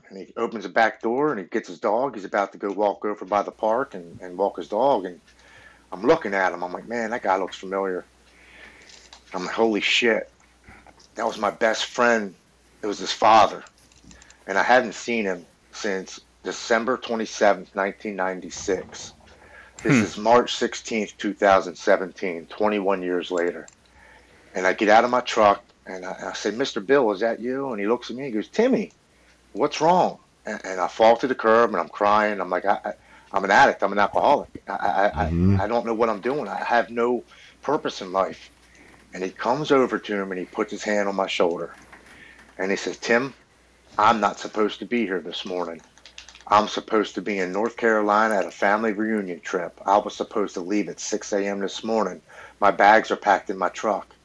[0.10, 2.16] and he opens the back door and he gets his dog.
[2.16, 5.06] He's about to go walk over by the park and, and walk his dog.
[5.06, 5.20] And
[5.92, 6.64] I'm looking at him.
[6.64, 8.06] I'm like, man, that guy looks familiar.
[9.34, 10.32] I'm like, holy shit.
[11.20, 12.38] That was my best friend.
[12.82, 13.66] It was his father.
[14.48, 19.16] And I hadn't seen him since December 27th, 1996.
[19.84, 20.02] This Hmm.
[20.02, 23.70] is March 16th, 2017, 21 years later.
[24.56, 26.86] And I get out of my truck and I, I say, Mr.
[26.86, 27.72] Bill, is that you?
[27.72, 28.96] And he looks at me and goes, Timmy,
[29.52, 30.20] what's wrong?
[30.46, 32.40] And, and I fall to the curb and I'm crying.
[32.40, 32.94] I'm like, I, I,
[33.34, 33.84] I'm an addict.
[33.84, 34.52] I'm an alcoholic.
[34.70, 35.58] I, I, Mhm.
[35.60, 36.48] I, I don't know what I'm doing.
[36.48, 37.26] I have no
[37.62, 38.52] purpose in life.
[39.14, 41.78] And he comes over to him and he puts his hand on my shoulder.
[42.58, 43.36] And he says, Tim,
[43.98, 45.84] I'm not supposed to be here this morning.
[46.48, 49.80] I'm supposed to be in North Carolina at a family reunion trip.
[49.86, 51.60] I was supposed to leave at 6 a.m.
[51.60, 52.22] this morning.
[52.60, 54.16] My bags are packed in my truck.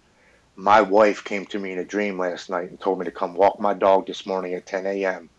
[0.57, 3.35] My wife came to me in a dream last night and told me to come
[3.35, 5.31] walk my dog this morning at 10 a.m.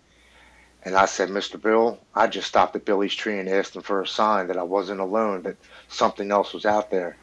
[0.84, 1.62] And I said, Mr.
[1.62, 4.64] Bill, I just stopped at Billy's tree and asked him for a sign that I
[4.64, 7.18] wasn't alone, that something else was out there.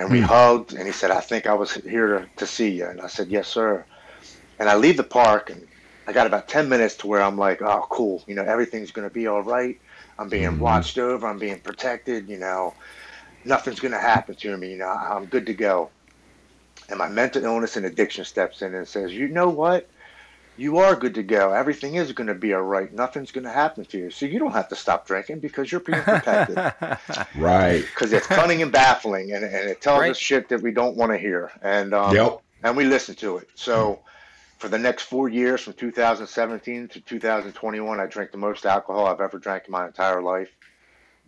[0.00, 0.24] And we hmm.
[0.24, 2.86] hugged, and he said, I think I was here to, to see you.
[2.86, 3.84] And I said, Yes, sir.
[4.58, 5.68] And I leave the park, and
[6.06, 8.24] I got about 10 minutes to where I'm like, Oh, cool.
[8.26, 9.78] You know, everything's going to be all right.
[10.18, 10.58] I'm being hmm.
[10.58, 12.72] watched over, I'm being protected, you know,
[13.44, 14.70] nothing's going to happen to me.
[14.70, 15.90] You know, I'm good to go.
[16.88, 19.86] And my mental illness and addiction steps in and says, You know what?
[20.60, 21.52] You are good to go.
[21.52, 22.92] Everything is going to be all right.
[22.92, 24.10] Nothing's going to happen to you.
[24.10, 26.58] So you don't have to stop drinking because you're being protected.
[27.34, 27.84] Right.
[27.94, 30.10] Because it's cunning and baffling, and, and it tells Right.
[30.10, 32.42] us shit that we don't want to hear, and um, Yep.
[32.62, 33.48] and we listen to it.
[33.54, 34.00] So
[34.58, 39.20] for the next four years, from 2017 to 2021, I drank the most alcohol I've
[39.20, 40.50] ever drank in my entire life.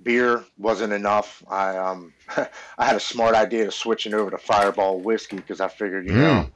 [0.03, 1.43] Beer wasn't enough.
[1.49, 2.13] I um
[2.79, 6.13] I had a smart idea of switching over to Fireball whiskey because I figured you
[6.13, 6.49] know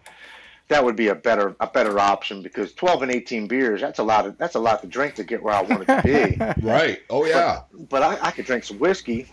[0.68, 4.02] that would be a better a better option because 12 and 18 beers that's a
[4.02, 7.00] lot of that's a lot to drink to get where I wanted to be Right.
[7.10, 7.62] Oh yeah.
[7.90, 9.26] but I, I could drink some whiskey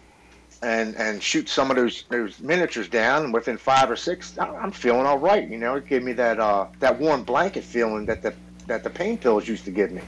[0.62, 4.56] and and shoot some of those those miniatures down and within five or six I-
[4.56, 8.06] I'm feeling all right you know it gave me that uh that warm blanket feeling
[8.06, 8.34] that the
[8.68, 10.02] that the pain pills used to give me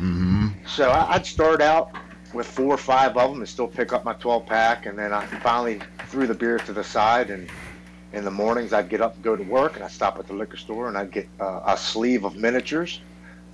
[0.00, 0.48] Mm-hmm.
[0.66, 1.92] so I, I'd start out
[2.34, 5.12] with four or five of them and still pick up my 12 pack and then
[5.12, 7.48] I finally threw the beers to the side and
[8.14, 10.34] in the mornings I'd get up and go to work and I'd stop at the
[10.34, 13.00] liquor store and I'd get uh, a sleeve of miniatures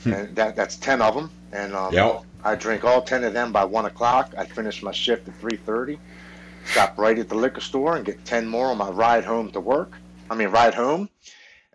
[0.04, 2.24] and that that's 10 of them and um, Yep.
[2.42, 4.32] I drink all ten of them by one o'clock.
[4.36, 5.98] I finish my shift at three thirty.
[6.64, 9.60] Stop right at the liquor store and get ten more on my ride home to
[9.60, 9.92] work.
[10.30, 11.10] I mean, ride home,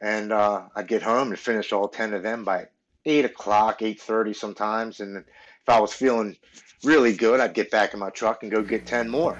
[0.01, 2.67] and uh, I'd get home and finish all ten of them by
[3.05, 5.01] eight o'clock, eight thirty sometimes.
[5.01, 6.35] And if I was feeling
[6.83, 9.37] really good, I'd get back in my truck and go get ten more.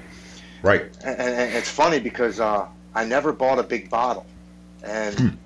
[0.62, 0.84] Right.
[1.04, 4.26] And, and, and it's funny because uh, I never bought a big bottle,
[4.84, 5.38] and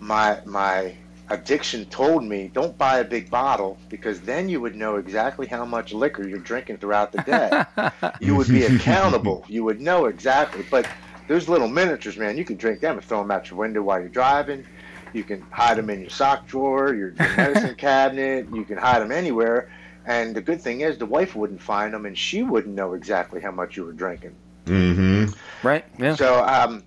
[0.00, 0.94] my my
[1.30, 5.64] addiction told me don't buy a big bottle because then you would know exactly how
[5.64, 8.10] much liquor you're drinking throughout the day.
[8.20, 9.44] you would be accountable.
[9.48, 10.64] You would know exactly.
[10.70, 10.88] But
[11.26, 14.00] those little miniatures, man, you can drink them and throw them out your window while
[14.00, 14.66] you're driving.
[15.12, 18.46] You can hide them in your sock drawer, your, your medicine cabinet.
[18.52, 19.70] You can hide them anywhere.
[20.06, 23.40] And the good thing is, the wife wouldn't find them, and she wouldn't know exactly
[23.40, 24.34] how much you were drinking.
[24.66, 25.66] Mm-hmm.
[25.66, 25.84] right?
[25.98, 26.14] Yeah.
[26.14, 26.82] So, um,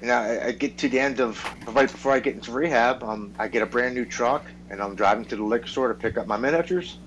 [0.00, 3.02] you know, I, I get to the end of right before I get into rehab.
[3.04, 5.94] Um, I get a brand new truck, and I'm driving to the liquor store to
[5.94, 6.98] pick up my miniatures.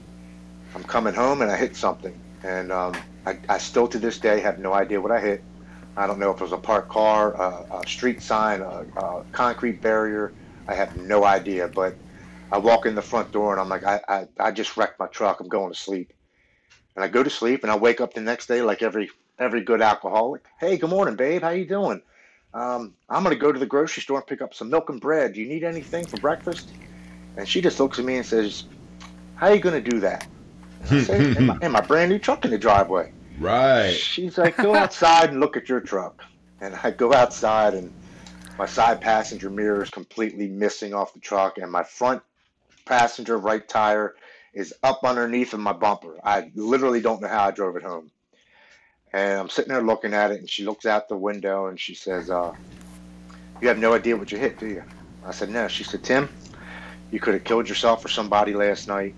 [0.76, 4.40] I'm coming home, and I hit something, and um, I, I still to this day
[4.42, 5.44] have no idea what I hit.
[5.96, 9.24] I don't know if it was a parked car, a, a street sign, a, a
[9.32, 10.34] concrete barrier.
[10.68, 12.00] I have no idea, but
[12.52, 15.08] I walk in the front door, and I'm like, I, I, I just wrecked my
[15.08, 15.40] truck.
[15.40, 16.14] I'm going to sleep,
[16.96, 19.62] and I go to sleep, and I wake up the next day like every every
[19.64, 20.44] good alcoholic.
[20.60, 21.42] Hey, good morning, babe.
[21.42, 22.02] How you doing?
[22.54, 25.34] Um, I'm gonna go to the grocery store and pick up some milk and bread.
[25.34, 26.70] Do you need anything for breakfast?
[27.36, 28.66] And she just looks at me and says,
[29.36, 30.28] "How are you gonna do that?"
[30.82, 33.12] And I say, in, my, in my brand new truck in the driveway.
[33.40, 33.92] Right.
[33.92, 36.22] She's like, "Go outside and look at your truck."
[36.62, 37.92] And I go outside, and
[38.60, 42.22] my side passenger mirror is completely missing off the truck, and my front
[42.86, 44.16] passenger right tire
[44.54, 46.20] is up underneath of my bumper.
[46.24, 48.12] I literally don't know how I drove it home.
[49.14, 51.94] And I'm sitting there looking at it, and she looks out the window and she
[51.94, 52.54] says, uh,
[53.62, 54.84] "You have no idea what you hit, do you?"
[55.26, 56.30] I said, "No." She said, "Tim,
[57.12, 59.14] you could have killed yourself or somebody last night.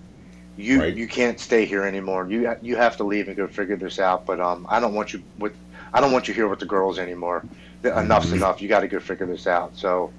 [0.57, 0.95] You Right.
[0.95, 2.27] you can't stay here anymore.
[2.29, 4.25] You you have to leave and go figure this out.
[4.25, 5.53] But um, I don't want you with
[5.93, 7.43] I don't want you here with the girls anymore.
[7.83, 8.61] Enough's enough.
[8.61, 10.11] You got to go figure this out." So.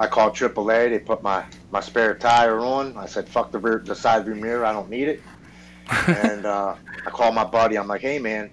[0.00, 0.90] I called AAA.
[0.90, 2.96] They put my, my spare tire on.
[2.96, 4.64] I said, "Fuck the rear, the side view mirror.
[4.64, 5.20] I don't need it."
[6.06, 7.76] and uh, I called my buddy.
[7.76, 8.48] I'm like, "Hey, man,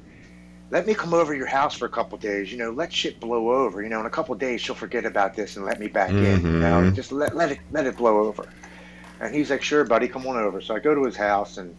[0.71, 2.51] let me come over to your house for a couple days.
[2.51, 3.81] You know, let shit blow over.
[3.81, 6.41] You know, in a couple days she'll forget about this and let me back in.
[6.41, 6.95] You know, Mhm.
[6.95, 8.45] just let let it let it blow over."
[9.19, 11.75] And he's like, "Sure, buddy, come on over." So I go to his house and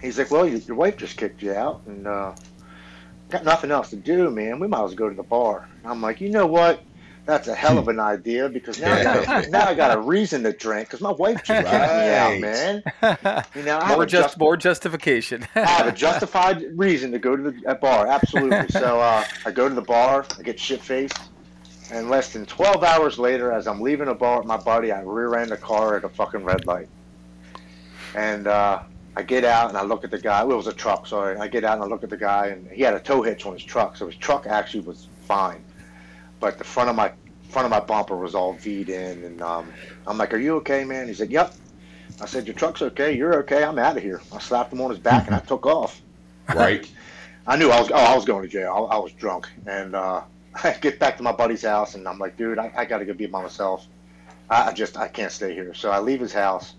[0.00, 2.32] he's like, "Well, your, your wife just kicked you out and uh,
[3.30, 4.58] got nothing else to do, man.
[4.58, 6.82] We might as well go to the bar." I'm like, "You know what?"
[7.26, 10.00] That's a hell of an idea because now I got a, now I got a
[10.00, 11.76] reason to drink because my wife just kicked me
[12.14, 12.40] out, Right.
[12.40, 12.82] man.
[13.56, 15.46] You know, I more a just just, more justification.
[15.56, 18.68] I have a justified reason to go to the at bar, absolutely.
[18.68, 21.18] So uh, I go to the bar, I get shit faced,
[21.90, 25.00] and less than 12 hours later, as I'm leaving the bar with my buddy, I
[25.02, 26.88] rear-end a car at a fucking red light.
[28.14, 28.82] And uh,
[29.16, 30.44] I get out and I look at the guy.
[30.44, 31.36] Well, it was a truck, sorry.
[31.38, 33.46] I get out and I look at the guy, and he had a tow hitch
[33.46, 35.64] on his truck, so his truck actually was fine,
[36.40, 37.12] but the front of my
[37.50, 39.72] front of my bumper was all V'd in, and um,
[40.06, 41.54] I'm like, "Are you okay, man?" He said, "Yep."
[42.18, 43.12] I said, your truck's okay.
[43.14, 43.62] You're okay.
[43.62, 44.22] I'm out of here.
[44.32, 46.00] I slapped him on his back and I took off.
[46.54, 46.90] Right.
[47.46, 47.90] I knew I was.
[47.90, 48.88] Oh, I was going to jail.
[48.90, 50.22] I, I was drunk, and uh,
[50.64, 53.04] I get back to my buddy's house, and I'm like, dude, I, I got to
[53.04, 53.86] go be by myself.
[54.48, 55.74] I, I just I can't stay here.
[55.74, 56.74] So I leave his house,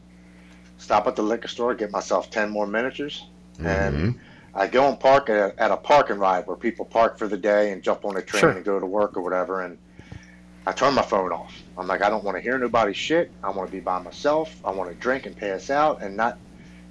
[0.78, 3.24] stop at the liquor store, get myself ten more miniatures,
[3.60, 4.20] and Mhm.
[4.54, 7.28] I go and park at a, at a park and ride where people park for
[7.28, 8.50] the day and jump on a train Sure.
[8.52, 9.62] and go to work or whatever.
[9.62, 9.78] And
[10.66, 11.54] I turn my phone off.
[11.78, 13.32] I'm like, I don't want to hear nobody's shit.
[13.44, 14.54] I want to be by myself.
[14.66, 16.38] I want to drink and pass out and not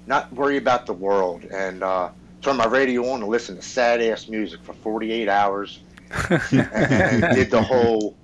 [0.05, 1.43] not worry about the world.
[1.45, 2.09] And uh,
[2.41, 5.81] turn my radio on and listen to sad ass music for 48 hours.
[6.29, 6.41] and,
[6.73, 8.15] and did the whole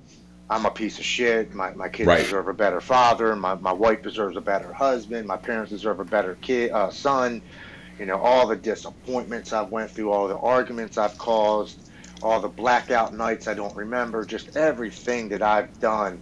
[0.50, 1.54] I'm a piece of shit.
[1.54, 2.24] My, my kids Right.
[2.24, 3.36] deserve a better father.
[3.36, 5.28] My, my wife deserves a better husband.
[5.28, 7.42] My parents deserve a better kid, uh, son.
[8.00, 11.78] You know, all the disappointments I've went through, all the arguments I've caused,
[12.22, 16.22] all the blackout nights I don't remember, just everything that I've done.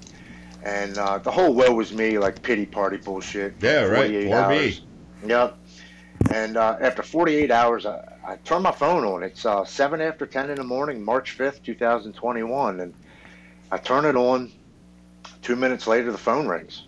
[0.64, 3.56] And uh, the whole woe was me, like pity party bullshit.
[3.62, 4.08] Yeah, right.
[4.08, 4.80] 48 Poor me.
[5.26, 5.58] Yep.
[6.32, 9.24] And uh, after 48 hours, I, I turned my phone on.
[9.24, 12.80] It's uh, 7 after 10 in the morning, March 5th, 2021.
[12.80, 12.94] And
[13.72, 14.52] I turn it on.
[15.42, 16.84] Two minutes later, the phone rings.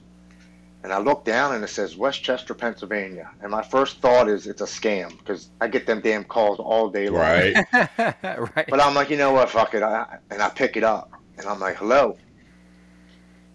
[0.84, 3.32] And I look down and it says West Chester, Pennsylvania.
[3.42, 6.90] And my first thought is it's a scam because I get them damn calls all
[6.90, 7.22] day long.
[7.22, 7.56] Right.
[7.74, 8.68] right.
[8.68, 9.50] But I'm like, you know what?
[9.50, 9.82] Fuck it.
[9.82, 11.12] I, and I pick it up.
[11.38, 12.18] And I'm like, hello.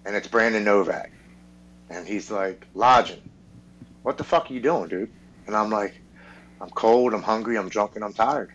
[0.06, 1.12] And it's Brandon Novak.
[1.90, 3.20] And he's like, Lodgen,
[4.02, 5.12] what the fuck are you doing, dude?
[5.46, 6.00] And I'm like,
[6.60, 8.52] I'm cold, I'm hungry, I'm drunk, and I'm tired.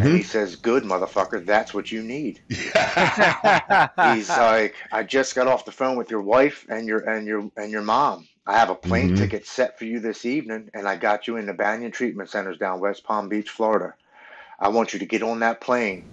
[0.00, 1.44] And hmm he says, Good, motherfucker.
[1.44, 2.40] That's what you need.
[3.98, 7.50] He's like, I just got off the phone with your wife and your and your
[7.56, 8.28] and your mom.
[8.46, 9.14] I have a plane Mhm.
[9.14, 12.58] ticket set for you this evening, and I got you in the Banyan Treatment Centers
[12.58, 13.94] down West Palm Beach, Florida.
[14.60, 16.08] I want you to get on that plane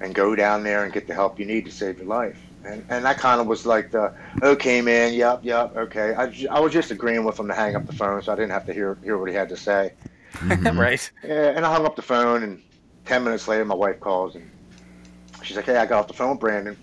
[0.00, 2.40] and go down there and get the help you need to save your life.
[2.64, 4.12] And and I kind of was like the
[4.42, 6.14] okay, man, yep, yep, okay.
[6.14, 8.52] I, I was just agreeing with him to hang up the phone, so I didn't
[8.52, 9.92] have to hear hear what he had to say.
[10.48, 10.78] Mhm.
[10.78, 11.12] right.
[11.22, 12.63] Yeah, and I hung up the phone, and
[13.04, 14.50] ten minutes later, my wife calls, and
[15.42, 16.78] she's like, "Hey, I got off the phone, with Brandon.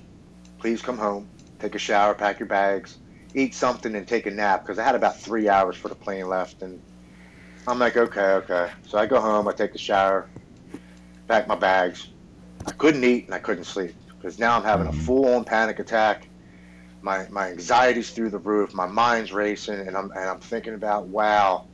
[0.60, 1.30] Please come home,
[1.60, 2.98] take a shower, pack your bags,
[3.34, 6.28] eat something, and take a nap because I had about three hours for the plane
[6.28, 6.82] left." And
[7.68, 10.30] I'm like, "Okay, okay." So I go home, I take a shower,
[11.28, 12.08] pack my bags.
[12.66, 15.06] I couldn't eat and I couldn't sleep because now I'm having a Mhm.
[15.06, 16.30] full-on panic attack.
[17.02, 18.74] My my anxiety's through the roof.
[18.76, 21.71] My mind's racing, and I'm and I'm thinking about, wow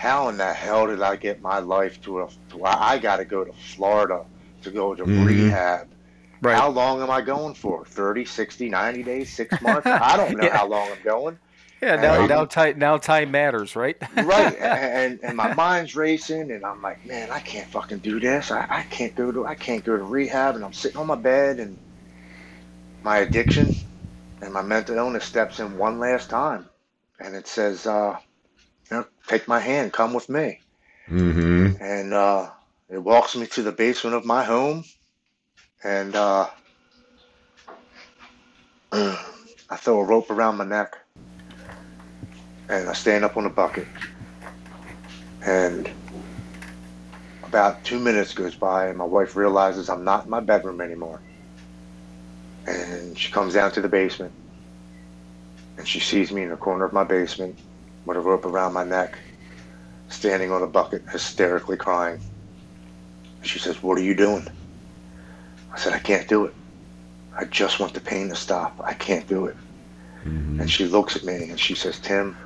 [0.00, 3.18] how in the hell did I get my life to a to where I got
[3.18, 4.24] to go to Florida
[4.62, 5.26] to go to Mhm.
[5.26, 5.94] rehab?
[6.40, 6.56] Right.
[6.56, 7.84] How long am I going for?
[7.84, 9.88] 30, 60, 90 days, six months?
[10.00, 10.56] I don't know Yeah.
[10.56, 11.38] how long I'm going.
[11.82, 11.96] yeah.
[11.96, 12.28] Now, Right.
[12.30, 13.96] now, time, now time matters, right?
[14.16, 14.56] Right.
[14.58, 18.50] and, and my mind's racing and I'm like, man, I can't fucking do this.
[18.50, 21.16] I, I can't go to I can't go to rehab and I'm sitting on my
[21.16, 21.78] bed and
[23.02, 23.76] my addiction
[24.40, 26.70] and my mental illness steps in one last time.
[27.18, 28.29] And it says, uh, you know,
[29.30, 30.60] take my hand, come with me.
[31.08, 31.80] Mhm.
[31.80, 32.50] and uh,
[32.88, 34.84] it walks me to the basement of my home,
[35.84, 36.48] and uh,
[38.92, 40.96] I throw a rope around my neck,
[42.68, 43.88] and I stand up on a bucket,
[45.46, 45.88] and
[47.44, 51.20] about two minutes goes by, and my wife realizes I'm not in my bedroom anymore,
[52.66, 54.32] and she comes down to the basement,
[55.76, 57.56] and she sees me in the corner of my basement
[58.04, 59.18] with a rope around my neck
[60.08, 62.20] standing on a bucket, hysterically crying.
[63.42, 64.46] She says, What are you doing?
[65.72, 66.54] I said, I can't do it.
[67.38, 68.80] I just want the pain to stop.
[68.84, 69.56] I can't do it.
[70.24, 70.60] Mhm.
[70.60, 72.36] And she looks at me and she says, Tim,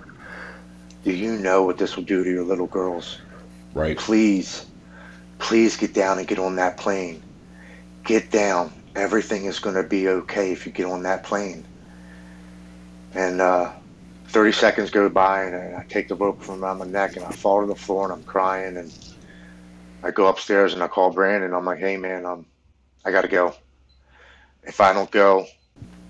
[1.05, 3.19] do you know what this will do to your little girls?
[3.75, 3.97] Right.
[3.99, 4.67] Please,
[5.39, 7.23] please get down and get on that plane.
[8.05, 8.73] Get down.
[8.95, 11.65] Everything is going to be okay if you get on that plane.
[13.15, 13.73] And uh,
[14.35, 17.25] 30 seconds go by, and I, I take the rope from around my neck, and
[17.25, 18.77] I fall to the floor, and I'm crying.
[18.77, 18.93] And
[20.03, 21.55] I go upstairs, and I call Brandon.
[21.55, 22.45] I'm like, hey, man, um,
[23.05, 23.55] I got to go.
[24.65, 25.47] If I don't go,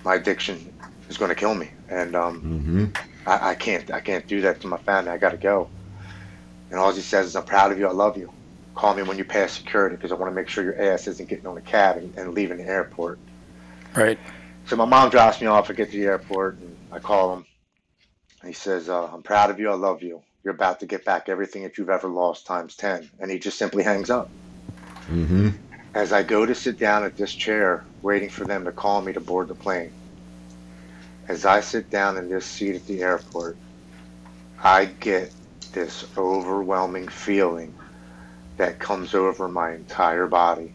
[0.05, 0.73] my addiction
[1.11, 1.71] is going to kill me.
[1.91, 2.97] And um, Mhm.
[3.27, 5.11] I, I can't I can't do that to my family.
[5.11, 5.69] I got to go.
[6.71, 7.87] And all he says is, I'm proud of you.
[7.87, 8.33] I love you.
[8.75, 11.29] Call me when you pass security because I want to make sure your ass isn't
[11.29, 13.19] getting on a cab and, and leaving the airport.
[13.95, 14.19] Right.
[14.67, 15.69] So my mom drops me off.
[15.69, 17.45] I get to the airport and I call him.
[18.47, 19.71] He says, uh, I'm proud of you.
[19.71, 20.23] I love you.
[20.45, 23.11] You're about to get back everything that you've ever lost times 10.
[23.21, 24.31] And he just simply hangs up.
[25.09, 25.59] Mhm.
[25.95, 29.13] As I go to sit down at this chair, waiting for them to call me
[29.13, 29.93] to board the plane,
[31.29, 33.59] as I sit down in this seat at the airport,
[34.63, 35.35] I get
[35.73, 37.75] this overwhelming feeling
[38.57, 40.75] that comes over my entire body.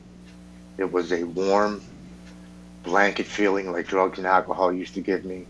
[0.77, 1.83] It was a warm
[2.83, 5.47] blanket feeling like drugs and alcohol used to give me.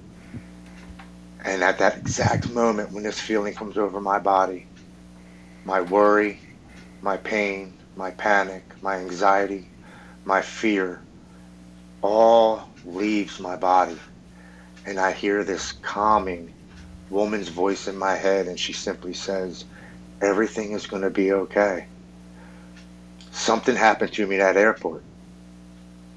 [1.43, 4.67] And at that exact moment when this feeling comes over my body,
[5.63, 6.39] my worry,
[7.01, 9.67] my pain, my panic, my anxiety,
[10.25, 11.01] my fear,
[12.01, 13.97] all leaves my body.
[14.85, 16.53] And I hear this calming
[17.09, 19.65] woman's voice in my head, and she simply says,
[20.21, 21.87] Everything is going to be okay.
[23.31, 25.03] Something happened to me at airport.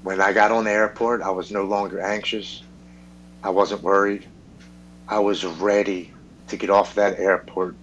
[0.03, 2.61] When I got on the airport, I was no longer anxious.
[3.41, 4.27] I wasn't worried.
[5.07, 6.13] I was ready
[6.47, 7.75] to get off that airport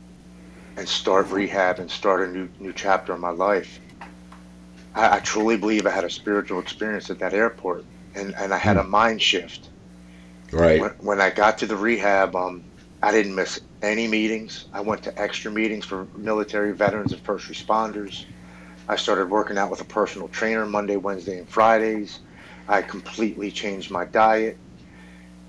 [0.76, 3.80] and start rehab and start a new new chapter in my life.
[4.94, 8.58] I, I truly believe I had a spiritual experience at that airport, and, and I
[8.58, 9.68] had a mind shift.
[10.52, 10.80] Right.
[10.80, 12.64] When, when I got to the rehab, um,
[13.02, 14.66] I didn't miss any meetings.
[14.72, 18.24] I went to extra meetings for military veterans and first responders.
[18.88, 22.18] I started working out with a personal trainer Monday, Wednesday, and Fridays.
[22.66, 24.58] I completely changed my diet.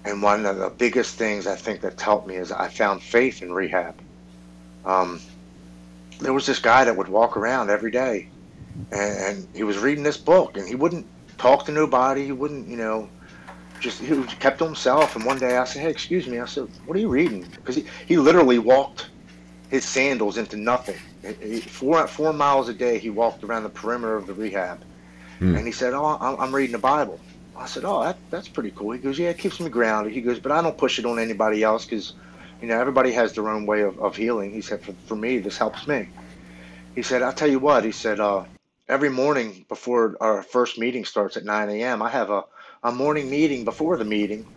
[0.04, 3.42] And one of the biggest things I think that's helped me is I found faith
[3.42, 3.96] in rehab.
[4.84, 5.20] Um,
[6.20, 8.28] there was this guy that would walk around every day,
[8.92, 11.06] and, and he was reading this book, and he wouldn't
[11.38, 12.26] talk to nobody.
[12.26, 13.10] He wouldn't, you know,
[13.80, 15.16] just he kept to himself.
[15.16, 17.76] And one day I said, "Hey, excuse me." I said, "What are you reading?" Because
[17.76, 19.10] he, he literally walked
[19.70, 20.98] his sandals into nothing.
[21.22, 24.80] He- he- Four four miles a day, he walked around the perimeter of the rehab,
[25.40, 25.56] Hmm.
[25.56, 27.20] and he said, "Oh, I'm, I'm reading the Bible."
[27.62, 30.22] I said, "Oh, that, that's pretty cool." He goes, "Yeah, it keeps me grounded." He
[30.22, 32.16] goes, "But I don't push it on anybody else because,
[32.62, 35.40] you know, everybody has their own way of, of healing." He said, for, "For me,
[35.40, 36.10] this helps me."
[36.96, 38.46] He said, "I'll tell you what." He said, uh,
[38.90, 42.46] "Every morning before our first meeting starts at 9 a.m., I have a
[42.84, 44.48] a morning meeting before the meeting."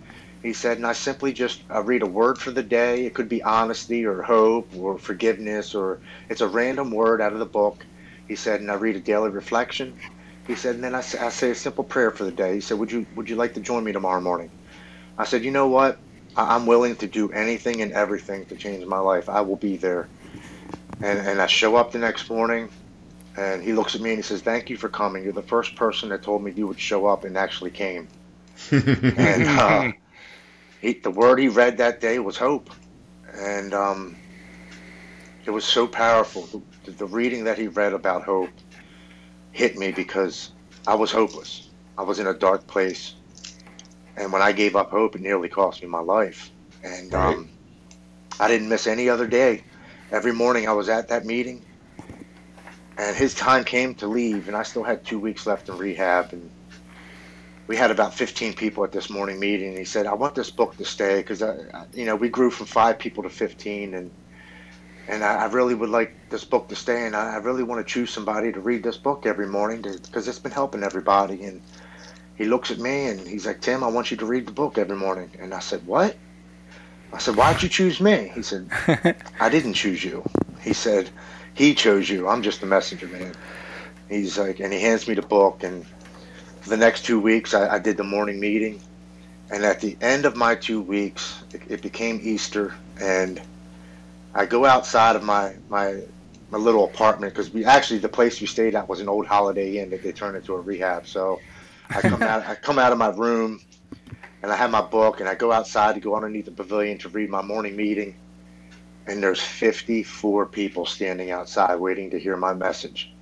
[0.43, 3.07] He said, and I simply just uh, read a word for the day.
[3.07, 7.39] It could be honesty or hope or forgiveness or it's a random word out of
[7.39, 7.87] the book.
[8.29, 9.99] He said, and I read a daily reflection.
[10.47, 12.55] He said, and then I, say- I say a simple prayer for the day.
[12.55, 14.51] He said, would you would you like to join me tomorrow morning?
[15.19, 16.03] I said, you know what?
[16.37, 19.29] I- I'm willing to do anything and everything to change my life.
[19.29, 20.09] I will be there.
[21.03, 22.71] And and I show up the next morning,
[23.37, 25.25] and he looks at me and he says, thank you for coming.
[25.25, 28.09] You're the first person that told me you would show up and actually came.
[29.17, 29.89] And uh,
[30.81, 32.71] he, the word he read that day was hope,
[33.35, 34.19] and um,
[35.47, 36.47] it was so powerful.
[36.85, 38.51] The, the reading that he read about hope
[39.55, 40.53] hit me because
[40.87, 41.73] I was hopeless.
[41.99, 43.17] I was in a dark place,
[44.17, 46.53] and when I gave up hope, it nearly cost me my life.
[46.83, 47.39] And Right.
[47.39, 47.53] um,
[48.41, 49.65] I didn't miss any other day.
[50.11, 51.67] Every morning I was at that meeting,
[52.99, 56.33] and his time came to leave, and I still had two weeks left in rehab,
[56.33, 56.53] and
[57.69, 59.71] we had about 15 people at this morning meeting.
[59.71, 61.43] And he said, "I want this book to stay because,
[61.93, 64.13] you know, we grew from five people to 15, and
[65.09, 67.07] and I, I really would like this book to stay.
[67.07, 70.29] And I, I really want to choose somebody to read this book every morning because
[70.29, 71.63] it's been helping everybody." And
[72.37, 74.79] he looks at me and he's like, "Tim, I want you to read the book
[74.79, 76.19] every morning." And I said, "What?"
[77.13, 78.69] I said, "Why'd you choose me?" He said,
[79.41, 80.25] "I didn't choose you."
[80.63, 81.11] He said,
[81.55, 82.29] "He chose you.
[82.29, 83.35] I'm just the messenger man."
[84.09, 85.87] He's like, and he hands me the book and
[86.65, 88.81] for the next two weeks, I, I did the morning meeting.
[89.51, 92.75] And at the end of my two weeks, it, it became Easter.
[92.99, 93.43] And
[94.35, 96.03] I go outside of my, my,
[96.51, 99.79] my little apartment because we actually, the place we stayed at was an old Holiday
[99.79, 101.07] Inn that they turned into a rehab.
[101.07, 101.41] So
[101.91, 103.61] I come out, I come out of my room
[104.43, 107.09] and I have my book and I go outside to go underneath the pavilion to
[107.09, 108.17] read my morning meeting.
[109.07, 113.13] And there's 54 people standing outside waiting to hear my message.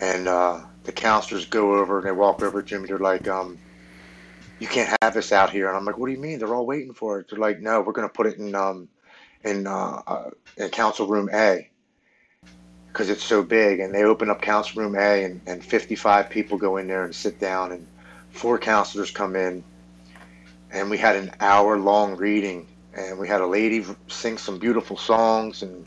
[0.00, 2.86] And, uh, the counselors go over and they walk over to me.
[2.86, 3.58] They're like, um,
[4.58, 6.66] "You can't have this out here." And I'm like, "What do you mean?" They're all
[6.66, 7.28] waiting for it.
[7.28, 8.88] They're like, "No, we're going to put it in um,
[9.44, 11.68] in uh, uh, in council room A
[12.88, 16.58] because it's so big." And they open up council room A, and, and 55 people
[16.58, 17.86] go in there and sit down, and
[18.30, 19.64] four counselors come in,
[20.70, 24.96] and we had an hour long reading, and we had a lady sing some beautiful
[24.96, 25.86] songs, and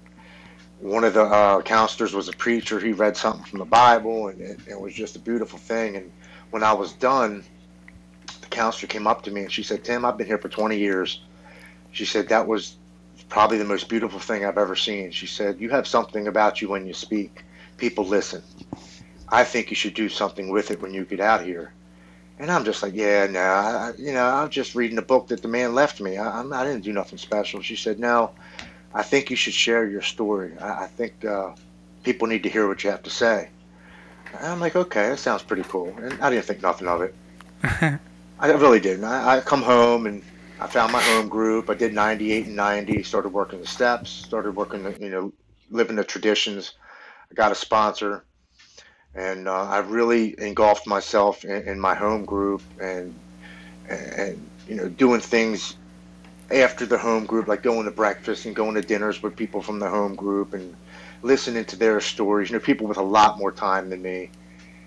[0.79, 2.79] one of the uh, counselors was a preacher.
[2.79, 5.95] He read something from the Bible, and it, it was just a beautiful thing.
[5.95, 6.11] And
[6.51, 7.43] when I was done,
[8.41, 10.77] the counselor came up to me and she said, "Tim, I've been here for 20
[10.77, 11.21] years."
[11.91, 12.75] She said that was
[13.29, 15.11] probably the most beautiful thing I've ever seen.
[15.11, 17.43] She said, "You have something about you when you speak.
[17.77, 18.43] People listen.
[19.29, 21.73] I think you should do something with it when you get out here."
[22.39, 25.41] And I'm just like, "Yeah, no, I, you know, I'm just reading the book that
[25.41, 26.17] the man left me.
[26.17, 28.31] I, I'm, I didn't do nothing special." She said, "No."
[28.93, 30.57] I think you should share your story.
[30.57, 31.53] I, I think uh,
[32.03, 33.49] people need to hear what you have to say.
[34.33, 35.93] And I'm like, okay, that sounds pretty cool.
[36.01, 37.13] And I didn't think nothing of it.
[38.39, 39.03] I really didn't.
[39.03, 40.23] I, I come home and
[40.59, 41.69] I found my home group.
[41.69, 45.31] I did 98 and 90, started working the steps, started working, the, you know,
[45.69, 46.73] living the traditions.
[47.31, 48.23] I got a sponsor.
[49.13, 53.13] And uh, I really engulfed myself in, in my home group and,
[53.89, 55.75] and, you know, doing things
[56.51, 59.79] after the home group, like going to breakfast and going to dinners with people from
[59.79, 60.75] the home group and
[61.21, 62.49] listening to their stories.
[62.49, 64.29] You know, people with a lot more time than me,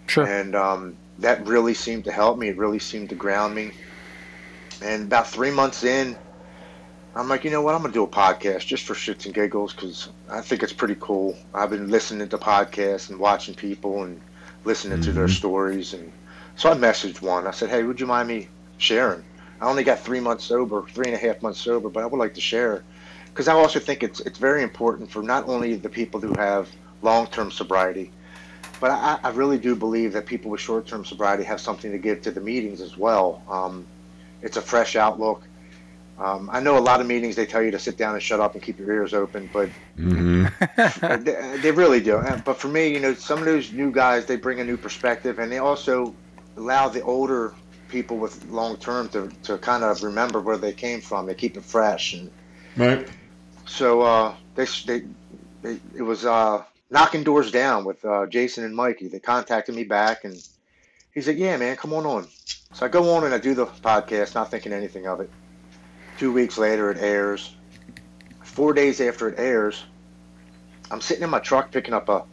[0.06, 0.24] Sure.
[0.24, 2.48] and um, that really seemed to help me.
[2.48, 3.72] It really seemed to ground me.
[4.82, 6.16] And about three months in,
[7.14, 7.74] I'm like, you know what?
[7.74, 10.96] I'm gonna do a podcast just for shits and giggles because I think it's pretty
[11.00, 11.36] cool.
[11.52, 14.20] I've been listening to podcasts and watching people and
[14.64, 15.36] listening to their Mhm.
[15.36, 16.12] stories, and
[16.56, 17.46] so I messaged one.
[17.46, 19.24] I said, hey, would you mind me sharing?
[19.60, 22.18] I only got three months sober, three and a half months sober, but I would
[22.18, 22.82] like to share
[23.26, 26.70] because I also think it's it's very important for not only the people who have
[27.02, 28.12] long-term sobriety,
[28.80, 32.22] but I, I really do believe that people with short-term sobriety have something to give
[32.22, 33.42] to the meetings as well.
[33.48, 33.86] Um,
[34.42, 35.48] it's a fresh outlook.
[36.18, 38.40] Um, I know a lot of meetings they tell you to sit down and shut
[38.40, 40.44] up and keep your ears open, but hmm
[41.10, 42.20] they, they really do.
[42.44, 45.38] But for me, you know, some of those new guys they bring a new perspective,
[45.38, 46.16] and they also
[46.56, 47.54] allow the older
[47.88, 51.26] people with long term to, to kind of remember where they came from.
[51.26, 52.32] They keep it fresh, and
[52.76, 53.08] Right.
[53.66, 55.02] so uh, they, they,
[55.62, 59.08] they it was uh, knocking doors down with uh, Jason and Mikey.
[59.08, 60.36] They contacted me back, and
[61.14, 62.26] he said, "Yeah, man, come on on."
[62.72, 65.30] So I go on and I do the podcast, not thinking anything of it.
[66.18, 67.54] Two weeks later, it airs.
[68.42, 69.84] Four days after it airs,
[70.90, 72.24] I'm sitting in my truck picking up a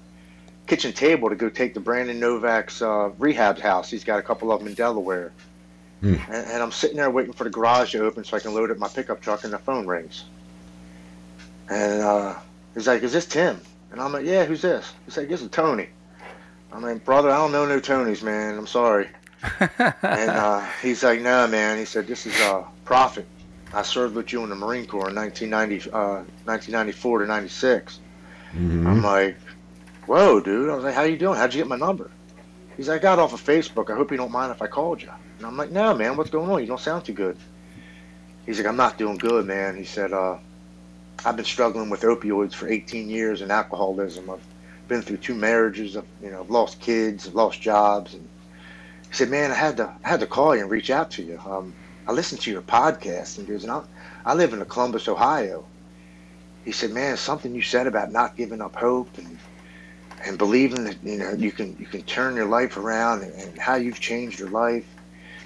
[0.67, 3.89] kitchen table to go take to Brandon Novak's uh, rehab house.
[3.89, 5.31] He's got a couple of them in Delaware.
[6.01, 6.15] Hmm.
[6.29, 8.69] And, and I'm sitting there waiting for the garage to open so I can load
[8.69, 10.25] up my pickup truck, and the phone rings.
[11.69, 12.35] And uh,
[12.73, 13.59] he's like, "Is this Tim?"
[13.91, 15.89] And I'm like, "Yeah, who's this?" He's like, "This is Tony."
[16.71, 18.57] I'm like, "Brother, I don't know no Tonys, man.
[18.57, 19.07] I'm sorry."
[19.59, 19.71] and
[20.31, 23.27] uh, he's like, "No, man." He said, "This is uh, Prophet.
[23.73, 27.99] I served with you in the Marine Corps in 1990, uh, 1994 to 96."
[28.51, 29.37] hmm I'm like,
[30.05, 31.37] "Whoa, dude!" I was like, "How you doing?
[31.37, 32.09] How'd you get my number?"
[32.75, 33.89] He's like, "I got off of Facebook.
[33.89, 36.17] I hope you don't mind if I called you." And I'm like, "No, man.
[36.17, 36.61] What's going on?
[36.61, 37.37] You don't sound too good."
[38.45, 40.37] He's like, "I'm not doing good, man." He said, uh,
[41.25, 44.29] "I've been struggling with opioids for 18 years and alcoholism.
[44.29, 44.41] I've
[44.87, 45.97] been through two marriages.
[45.97, 48.29] I've, you know, I've lost kids, I've lost jobs." And
[49.09, 51.23] he said, "Man, I had to, I had to call you and reach out to
[51.23, 51.39] you.
[51.45, 51.75] Um,
[52.07, 53.83] I listened to your podcast, and he goes, and I,
[54.25, 55.69] I live in Columbus, Ohio."
[56.63, 59.39] He said, "Man, something you said about not giving up hope and
[60.25, 63.59] and believing that you know you can you can turn your life around and, and
[63.59, 64.85] how you've changed your life."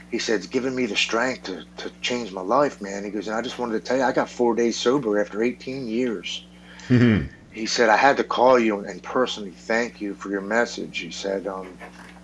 [0.10, 3.28] He said, "It's given me the strength to, to change my life, man." He goes,
[3.28, 6.46] "And I just wanted to tell you, I got four days sober after 18 years."
[6.88, 10.98] hmm He said, "I had to call you and personally thank you for your message."
[11.00, 11.78] He said, um,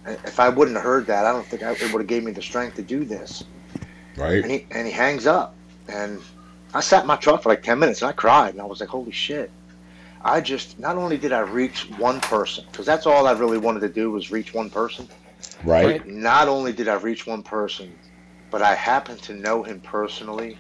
[0.06, 2.32] "If I wouldn't have heard that, I don't think I, it would have gave me
[2.32, 3.44] the strength to do this."
[4.16, 4.42] Right.
[4.42, 5.54] And he and he hangs up,
[5.88, 6.22] and
[6.74, 8.80] I sat in my truck for like ten minutes, and I cried, and I was
[8.80, 9.52] like, "Holy shit!"
[10.24, 13.82] I just not only did I reach one person, because that's all I really wanted
[13.82, 15.08] to do was reach one person.
[15.64, 16.06] Right.
[16.08, 17.94] Not only did I reach one person,
[18.50, 20.58] but I happened to know him personally.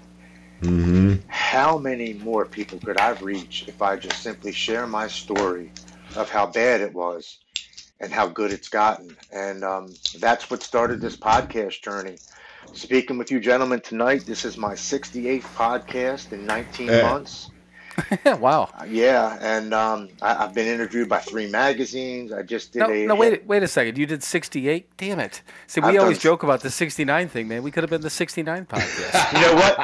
[0.62, 5.74] Hmm How many more people could I reach if I just simply share my story
[6.16, 7.40] of how bad it was
[8.00, 9.18] and how good it's gotten?
[9.32, 12.18] And um, that's what started this podcast journey.
[12.74, 17.02] Speaking with you gentlemen tonight, this is my 68th podcast in 19 Yeah.
[17.02, 17.52] months.
[18.40, 18.70] wow.
[18.80, 22.32] Uh, yeah, and um, I, I've been interviewed by three magazines.
[22.32, 23.98] I just did No, a no, wait, wait a second.
[23.98, 24.88] You did 68?
[24.98, 25.42] Damn it.
[25.68, 27.64] See, we I've always done- joke about the 69 thing, man.
[27.64, 29.34] We could have been the 69 podcast.
[29.38, 29.80] You know what?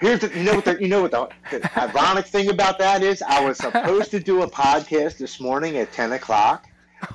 [0.00, 3.02] Here's the, you know what the, you know what the, the ironic thing about that
[3.02, 3.22] is.
[3.22, 6.66] I was supposed to do a podcast this morning at 10 o'clock,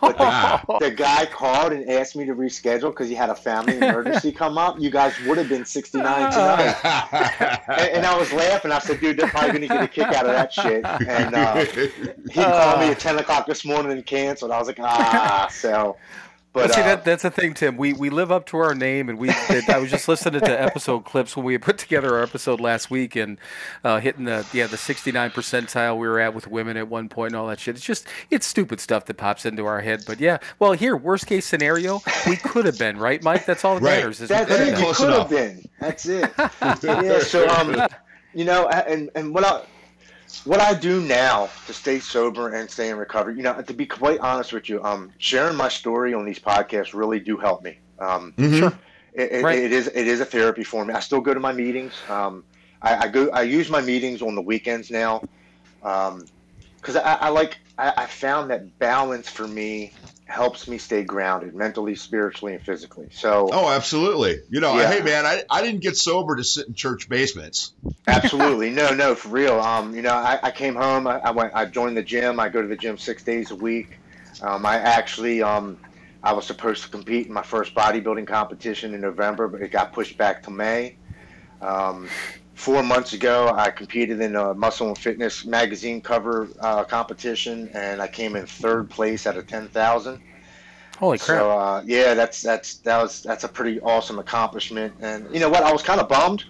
[0.01, 3.77] but the, the guy called and asked me to reschedule because he had a family
[3.77, 4.79] emergency come up.
[4.79, 6.75] You guys would have been 69 tonight.
[7.73, 8.71] And, and I was laughing.
[8.71, 10.85] I said, dude, they're probably going to get a kick out of that shit.
[10.85, 11.65] And uh,
[12.31, 14.51] he called me at 10 o'clock this morning and canceled.
[14.51, 15.97] I was like, ah, so.
[16.53, 17.77] But But see, uh, that, that's the thing, Tim.
[17.77, 19.31] We we live up to our name, and we.
[19.31, 23.15] I was just listening to episode clips when we put together our episode last week,
[23.15, 23.39] and
[23.83, 27.31] uh, hitting the yeah the 69 percentile we were at with women at one point
[27.33, 27.75] and all that shit.
[27.75, 30.03] It's just it's stupid stuff that pops into our head.
[30.05, 33.45] But yeah, well, here worst case scenario, we could have been right, Mike.
[33.47, 33.97] That's all that Right.
[33.97, 34.21] matters.
[34.21, 34.75] Is we That's could it.
[34.75, 34.83] been.
[34.85, 35.69] You could have been.
[35.79, 36.31] That's it.
[36.83, 37.19] yeah.
[37.19, 37.87] So um,
[38.35, 39.63] you know, and and what I
[40.45, 43.85] what I do now to stay sober and stay in recovery, you know, to be
[43.85, 47.77] quite honest with you, um, sharing my story on these podcasts really do help me.
[47.99, 48.59] Um, Mhm.
[48.59, 48.73] Sure.
[49.13, 49.59] it, it, Right.
[49.59, 50.93] it is it is a therapy for me.
[50.93, 51.93] I still go to my meetings.
[52.09, 52.43] Um,
[52.81, 55.21] I, I go I use my meetings on the weekends now,
[55.79, 59.93] because I, I like I, I found that balance for me
[60.33, 63.07] helps me stay grounded mentally, spiritually, and physically.
[63.11, 64.39] So Oh, absolutely.
[64.49, 64.91] You know, Yeah.
[64.91, 67.73] hey man, I, I didn't get sober to sit in church basements.
[68.07, 69.61] Absolutely, no, no, for real.
[69.61, 71.07] Um, you know, I, I came home.
[71.07, 71.53] I, I went.
[71.55, 72.37] I joined the gym.
[72.37, 73.97] I go to the gym six days a week.
[74.41, 75.77] Um, I actually, um,
[76.21, 79.93] I was supposed to compete in my first bodybuilding competition in November, but it got
[79.93, 80.97] pushed back to May.
[81.61, 82.09] Um,
[82.63, 88.01] four months ago, I competed in a Muscle and Fitness magazine cover uh, competition, and
[88.01, 90.21] I came in third place out of ten thousand.
[90.97, 91.39] Holy crap!
[91.41, 94.93] So uh, yeah, that's that's that was that's a pretty awesome accomplishment.
[95.01, 95.63] And you know what?
[95.63, 96.45] I was kind of bummed.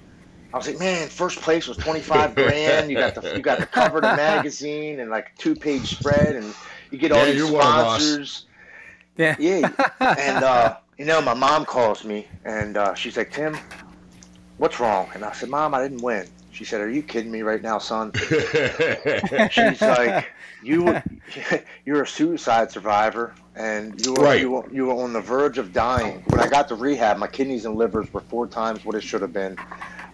[0.53, 2.91] I was like, man, first place was twenty five grand.
[2.91, 5.97] You got the you got the cover of the magazine and like a two page
[5.97, 6.53] spread, and
[6.91, 8.03] you get all Yeah, these you're one of us.
[8.03, 8.45] sponsors.
[9.17, 9.35] yeah.
[9.39, 13.57] Yeah, and uh, you know, my mom calls me and uh, she's like, Tim,
[14.57, 15.09] what's wrong?
[15.13, 16.27] And I said, Mom, I didn't win.
[16.51, 18.11] She said, Are you kidding me right now, son?
[19.49, 20.29] She's like,
[20.61, 21.01] you
[21.85, 24.39] you're a suicide survivor, and you were, Right.
[24.41, 26.23] you were you were on the verge of dying.
[26.27, 29.21] When I got to rehab, my kidneys and livers were four times what it should
[29.21, 29.57] have been.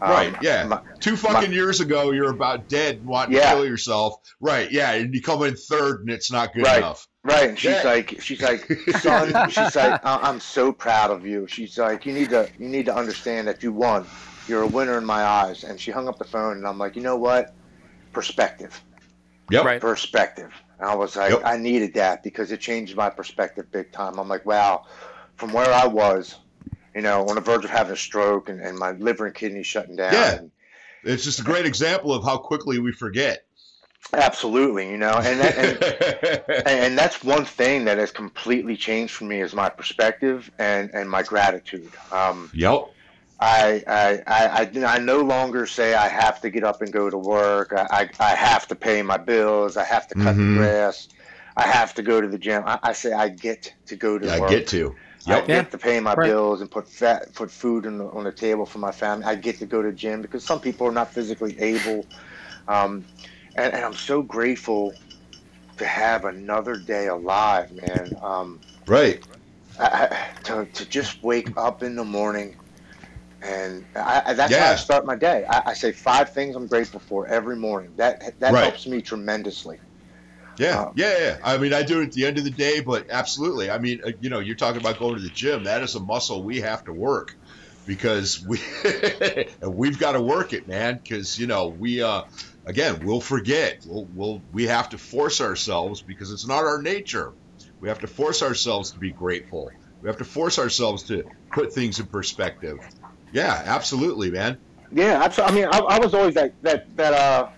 [0.01, 0.65] Um, right, yeah.
[0.65, 3.49] my- Two fucking years ago, you're about dead wanting Yeah.
[3.51, 4.21] to kill yourself.
[4.39, 6.77] Right, yeah, and you come in third and it's not good Right.
[6.77, 7.05] enough.
[7.25, 7.83] Right, and she's Yeah.
[7.83, 8.65] like, she's like,
[9.01, 11.47] son, she's like, I- I'm so proud of you.
[11.47, 14.05] She's like, you need to, you need to understand that you won.
[14.49, 15.63] You're a winner in my eyes.
[15.63, 17.53] And she hung up the phone, and I'm like, you know what?
[18.13, 18.81] Perspective,
[19.51, 19.65] Yep.
[19.65, 19.81] Right.
[19.81, 20.51] perspective.
[20.79, 21.41] And I was like, Yep.
[21.45, 24.19] I needed that because it changed my perspective big time.
[24.19, 24.85] I'm like, wow,
[25.35, 26.35] from where I was,
[26.95, 29.67] you know, on the verge of having a stroke and, and my liver and kidneys
[29.67, 30.13] shutting down.
[30.13, 30.35] Yeah.
[30.37, 30.51] And
[31.03, 33.45] It's just a great example of how quickly we forget.
[34.13, 39.13] absolutely, you know, and that, and and, and that's one thing that has completely changed
[39.13, 41.91] for me is my perspective and and my gratitude.
[42.11, 42.85] Um, yep.
[43.39, 47.09] I, I I I I no longer say I have to get up and go
[47.09, 47.71] to work.
[47.75, 49.77] I I, I have to pay my bills.
[49.77, 50.43] I have to cut Mhm.
[50.43, 51.07] the grass.
[51.57, 52.63] I have to go to the gym.
[52.65, 54.59] I, I say I get to go to I work.
[54.59, 54.95] get to.
[55.27, 55.69] I get Yeah.
[55.71, 56.23] to pay my Right.
[56.23, 59.25] bills and put fat, put food on the, on the table for my family.
[59.25, 62.07] I get to go to the gym because some people are not physically able,
[62.67, 63.07] um,
[63.55, 64.99] and, and I'm so grateful
[65.77, 68.15] to have another day alive, man.
[68.21, 69.23] Um, Right.
[69.79, 72.55] I, I, to to just wake up in the morning,
[73.41, 75.45] and I, that's how I start my day.
[75.49, 77.95] I, I say five things I'm grateful for every morning.
[77.97, 78.57] That that Right.
[78.57, 79.79] helps me tremendously.
[80.57, 81.37] Yeah, Um, yeah, yeah.
[81.43, 83.69] I mean, I do it at the end of the day, but absolutely.
[83.71, 85.63] I mean, uh, you know, you're talking about going to the gym.
[85.63, 87.29] That is a muscle we have to work
[87.85, 88.59] because we
[89.61, 90.99] and we've got to work it, man.
[91.01, 92.23] Because you know, we uh,
[92.65, 93.77] again, we'll forget.
[93.85, 97.33] We'll, we'll we have to force ourselves because it's not our nature.
[97.79, 99.75] We have to force ourselves to be grateful.
[100.01, 101.23] We have to force ourselves to
[101.53, 102.79] put things in perspective.
[103.31, 104.59] Yeah, absolutely, man.
[104.91, 105.63] Yeah, absolutely.
[105.63, 107.49] I mean, I, I was always that that that uh,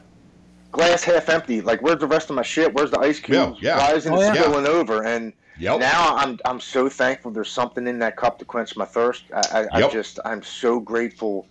[0.71, 1.61] glass half empty.
[1.61, 2.73] Like, where's the rest of my shit?
[2.73, 3.61] Where's the ice cubes?
[3.61, 3.79] Yeah, yeah.
[3.79, 4.41] Why isn't Oh, it yeah.
[4.41, 5.03] spilling over?
[5.03, 5.79] And Yep.
[5.79, 7.31] now I'm I'm so thankful.
[7.31, 9.23] There's something in that cup to quench my thirst.
[9.33, 9.91] I, I, I Yep.
[9.91, 11.47] just I'm so grateful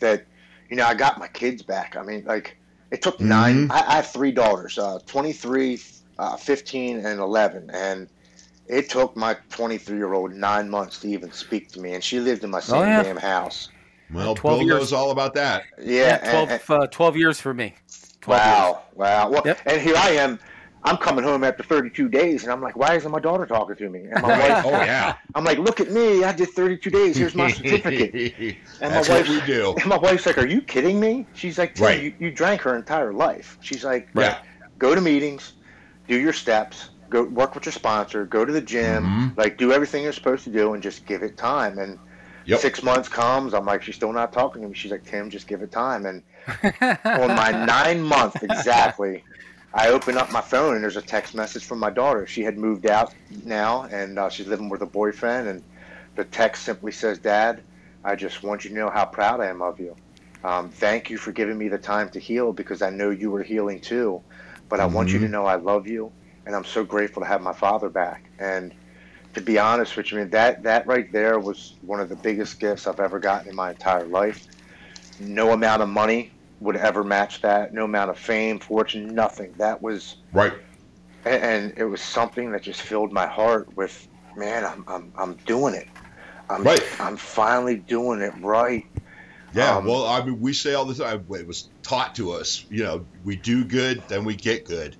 [0.00, 0.26] that
[0.70, 1.96] you know I got my kids back.
[1.96, 2.56] I mean, like
[2.90, 3.28] it took Mm-hmm.
[3.28, 3.70] nine.
[3.70, 5.78] I, I have three daughters, uh, 23,
[6.18, 8.08] uh, 15, and 11, and.
[8.68, 12.20] It took my 23 year old nine months to even speak to me, and she
[12.20, 13.02] lived in my same yeah.
[13.02, 13.68] damn house.
[14.12, 14.78] well, 12 Bill years.
[14.80, 15.64] knows all about that.
[15.80, 17.74] Yeah, Yeah, 12, and- uh, 12 years for me.
[18.20, 18.54] 12 years.
[18.54, 19.30] Wow, wow.
[19.30, 19.58] Well, Yep.
[19.66, 20.38] and here I am.
[20.84, 23.90] I'm coming home after 32 days, and I'm like, why isn't my daughter talking to
[23.90, 24.04] me?
[24.12, 25.16] And my wife, Oh yeah.
[25.34, 26.22] I'm like, look at me.
[26.22, 27.16] I did 32 days.
[27.16, 28.14] Here's my certificate.
[28.80, 29.74] And That's my what we do.
[29.80, 31.26] and my wife's like, are you kidding me?
[31.34, 32.02] She's like, Tim, Right.
[32.02, 33.58] you, you drank her entire life.
[33.60, 34.38] She's like, Yeah.
[34.78, 35.54] go to meetings,
[36.06, 39.36] do your steps, go work with your sponsor, go to the gym, Mhm.
[39.36, 41.78] like do everything you're supposed to do, and just give it time.
[41.78, 41.98] And
[42.46, 42.60] Yep.
[42.60, 44.74] six months comes, I'm like, she's still not talking to me.
[44.74, 46.06] She's like, Tim, just give it time.
[46.06, 46.22] And
[47.14, 49.24] on my nine month exactly,
[49.74, 52.26] I open up my phone and there's a text message from my daughter.
[52.26, 55.48] She had moved out now and uh, she's living with a boyfriend.
[55.48, 55.64] And
[56.16, 57.62] the text simply says, Dad,
[58.04, 59.96] I just want you to know how proud I am of you.
[60.44, 63.42] Um, thank you for giving me the time to heal because I know you were
[63.42, 64.22] healing too.
[64.68, 66.12] But I want you to know I love you
[66.48, 68.24] and I'm so grateful to have my father back.
[68.38, 68.74] And
[69.34, 72.58] to be honest with you, man, that, that right there was one of the biggest
[72.58, 74.46] gifts I've ever gotten in my entire life.
[75.20, 77.74] No amount of money would ever match that.
[77.74, 79.52] No amount of fame, fortune, nothing.
[79.58, 80.54] That was, Right.
[81.26, 85.36] and, and it was something that just filled my heart with, man, I'm, I'm, I'm
[85.46, 85.86] doing it.
[86.48, 86.82] I'm, Right.
[86.98, 88.84] I'm finally doing it right.
[89.52, 91.26] Yeah, Um, well, I mean, we say all the time.
[91.30, 92.64] It was taught to us.
[92.70, 94.96] You know, we do good, then we get good.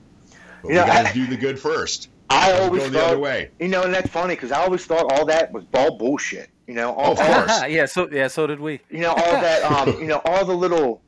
[0.62, 2.08] But Yeah, we got I- to do the good first.
[2.30, 3.50] I Don't always go the other way.
[3.58, 6.50] you know, and that's funny because I always thought all that was ball bullshit.
[6.66, 7.62] You know, all, Of all- course.
[7.68, 8.80] yeah, so yeah, so did we.
[8.90, 11.00] you know all that um, you know all the little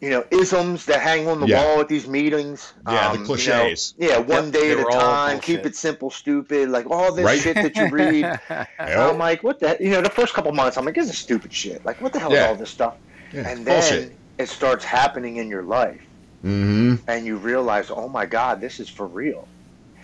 [0.00, 1.64] you know isms that hang on the Yeah.
[1.64, 3.94] wall at these meetings Yeah, the um, you know, cliches.
[3.96, 7.40] yeah one Yep, day at a time keep it simple stupid like all this Right.
[7.40, 8.68] shit that you read Yep.
[8.78, 11.52] i'm like what the you know the first couple months i'm like this is stupid
[11.54, 12.42] shit like what the hell Yeah.
[12.42, 12.96] is all this stuff
[13.32, 14.18] Yeah, and then bullshit.
[14.36, 16.02] it starts happening in your life
[16.44, 16.96] Mm-hmm.
[17.08, 19.48] and you realize oh my god this is for real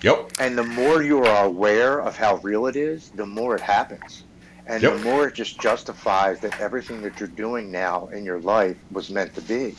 [0.02, 0.32] Yep.
[0.40, 4.24] and the more you are aware of how real it is the more it happens
[4.66, 4.92] And Yep.
[4.98, 9.10] the more it just justifies that everything that you're doing now in your life was
[9.10, 9.74] meant to be.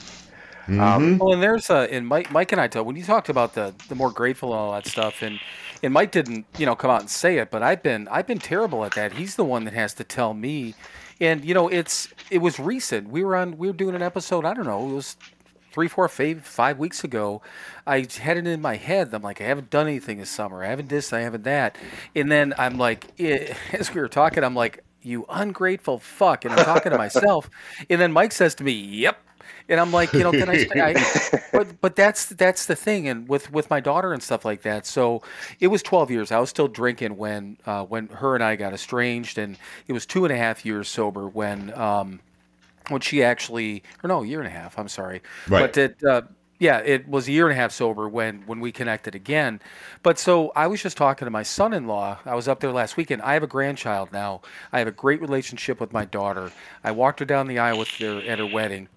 [0.68, 1.18] Mhm.
[1.18, 3.74] Well, and there's uh, and Mike, Mike and I talked when you talked about the
[3.90, 5.40] the more grateful and all that stuff, and
[5.82, 8.38] and Mike didn't you know come out and say it, but I've been I've been
[8.40, 9.14] terrible at that.
[9.14, 10.76] He's the one that has to tell me,
[11.20, 13.10] and you know it's it was recent.
[13.10, 14.46] We were on we were doing an episode.
[14.46, 15.16] I don't know, it was
[15.72, 17.42] three, four, five, five weeks ago.
[17.88, 19.14] I had it in my head.
[19.14, 20.64] I'm like, I haven't done anything this summer.
[20.64, 21.14] I haven't this.
[21.14, 21.78] I haven't that.
[22.16, 26.46] And then I'm like, eh, as we were talking, I'm like, you ungrateful fuck.
[26.46, 27.50] And I'm talking to myself.
[27.90, 29.18] And then Mike says to me, Yep.
[29.70, 33.30] And I'm like, you know, can I, I but but that's that's the thing, and
[33.30, 34.86] with with my daughter and stuff like that.
[34.86, 35.22] So
[35.60, 36.32] it was 12 years.
[36.32, 39.58] I was still drinking when uh, when her and I got estranged, and
[39.88, 42.20] it was two and a half years sober when um,
[42.90, 44.78] when she actually, or no, a year and a half.
[44.78, 45.62] I'm sorry, Right.
[45.74, 46.04] but it.
[46.04, 46.22] Uh,
[46.60, 49.60] yeah, it was a year and a half sober when when we connected again.
[50.04, 52.20] But so I was just talking to my son-in-law.
[52.24, 53.24] I was up there last weekend.
[53.24, 54.42] I have a grandchild now.
[54.72, 56.52] I have a great relationship with my daughter.
[56.84, 58.90] I walked her down the aisle with her at her wedding.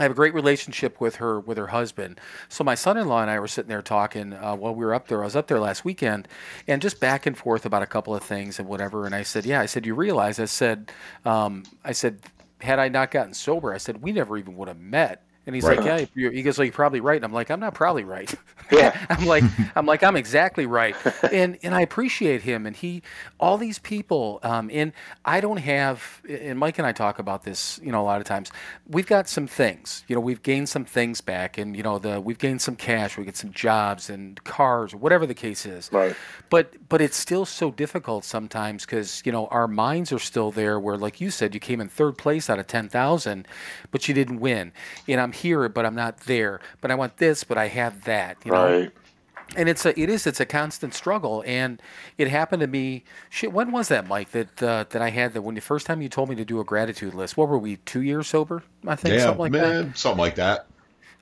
[0.00, 2.18] I have a great relationship with her with her husband.
[2.48, 5.20] So my son-in-law and I were sitting there talking uh, while we were up there.
[5.20, 6.26] I was up there last weekend,
[6.66, 9.04] and just back and forth about a couple of things and whatever.
[9.04, 10.90] And I said, "Yeah," I said, "You realize?" I said,
[11.26, 12.18] um, "I said,
[12.64, 15.64] had I not gotten sober, I said we never even would have met." And he's
[15.64, 15.78] Right.
[15.78, 18.04] like, "Yeah." you're- He goes, "Well, you're probably right." And I'm like, "I'm not probably
[18.04, 18.32] right."
[18.72, 18.96] Yeah.
[19.10, 19.44] I'm like,
[19.76, 20.96] I'm like, I'm exactly right,
[21.30, 23.02] and and I appreciate him, and he,
[23.38, 24.92] all these people, um, and
[25.26, 28.26] I don't have, and Mike and I talk about this, you know, a lot of
[28.26, 28.50] times.
[28.88, 32.22] We've got some things, you know, we've gained some things back, and you know, the
[32.22, 35.90] we've gained some cash, we get some jobs and cars, or whatever the case is.
[35.92, 36.16] Right.
[36.48, 40.80] But but it's still so difficult sometimes because you know our minds are still there.
[40.80, 43.46] Where like you said, you came in third place out of ten thousand,
[43.90, 44.72] but you didn't win.
[45.06, 46.60] And I'm here, but I'm not there.
[46.80, 48.38] But I want this, but I have that.
[48.44, 48.64] You know?
[48.64, 48.92] Right.
[49.56, 51.80] and it's a it is it's a constant struggle and
[52.16, 55.42] it happened to me shit when was that mike that uh, that i had that
[55.42, 57.76] when the first time you told me to do a gratitude list what were we
[57.76, 60.66] two years sober i think yeah, something like that man, something like that.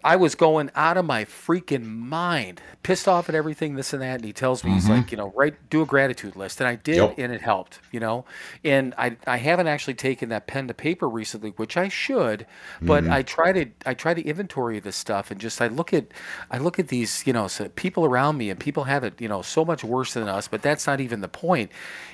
[0.05, 4.17] I was going out of my freaking mind, pissed off at everything, this and that.
[4.17, 5.11] And he tells me, he's like, mm-hmm.
[5.11, 6.61] you know, write, do a gratitude list.
[6.61, 7.15] And I did, Yep.
[7.19, 8.25] and it helped, you know.
[8.65, 12.47] And I, I haven't actually taken that pen to paper recently, which I should.
[12.81, 13.13] But mm-hmm.
[13.13, 16.07] I try to, I try to inventory this stuff and just I look at,
[16.51, 19.29] I look at these, you know, so people around me, and people have it, you
[19.29, 20.49] know, so much worse than us.
[20.49, 21.71] But that's not even the point.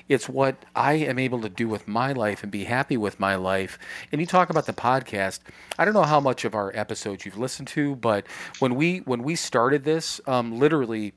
[0.09, 3.37] It's what I am able to do with my life and be happy with my
[3.37, 3.79] life.
[4.11, 5.41] And you talk about the podcast.
[5.79, 8.27] I don't know how much of our episodes you've listened to, but
[8.59, 11.13] when we when we started this, um, literally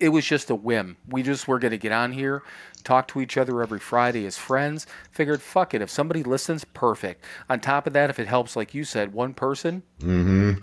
[0.00, 0.96] it was just a whim.
[1.08, 2.42] We just were going to get on here,
[2.84, 4.86] talk to each other every Friday as friends.
[5.10, 5.82] Figured, fuck it.
[5.82, 7.24] If somebody listens, perfect.
[7.48, 9.82] On top of that, if it helps, like you said, one person,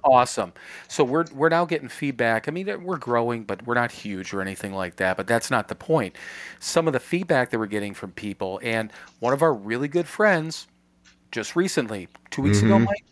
[0.03, 0.53] awesome.
[0.88, 2.47] So we're we're now getting feedback.
[2.47, 5.18] I mean, we're growing, but we're not huge or anything like that.
[5.18, 6.16] But that's not the point.
[6.59, 10.07] Some of the feedback that we're getting from people, and one of our really good
[10.07, 10.68] friends,
[11.32, 13.03] just recently, two weeks ago, Mike.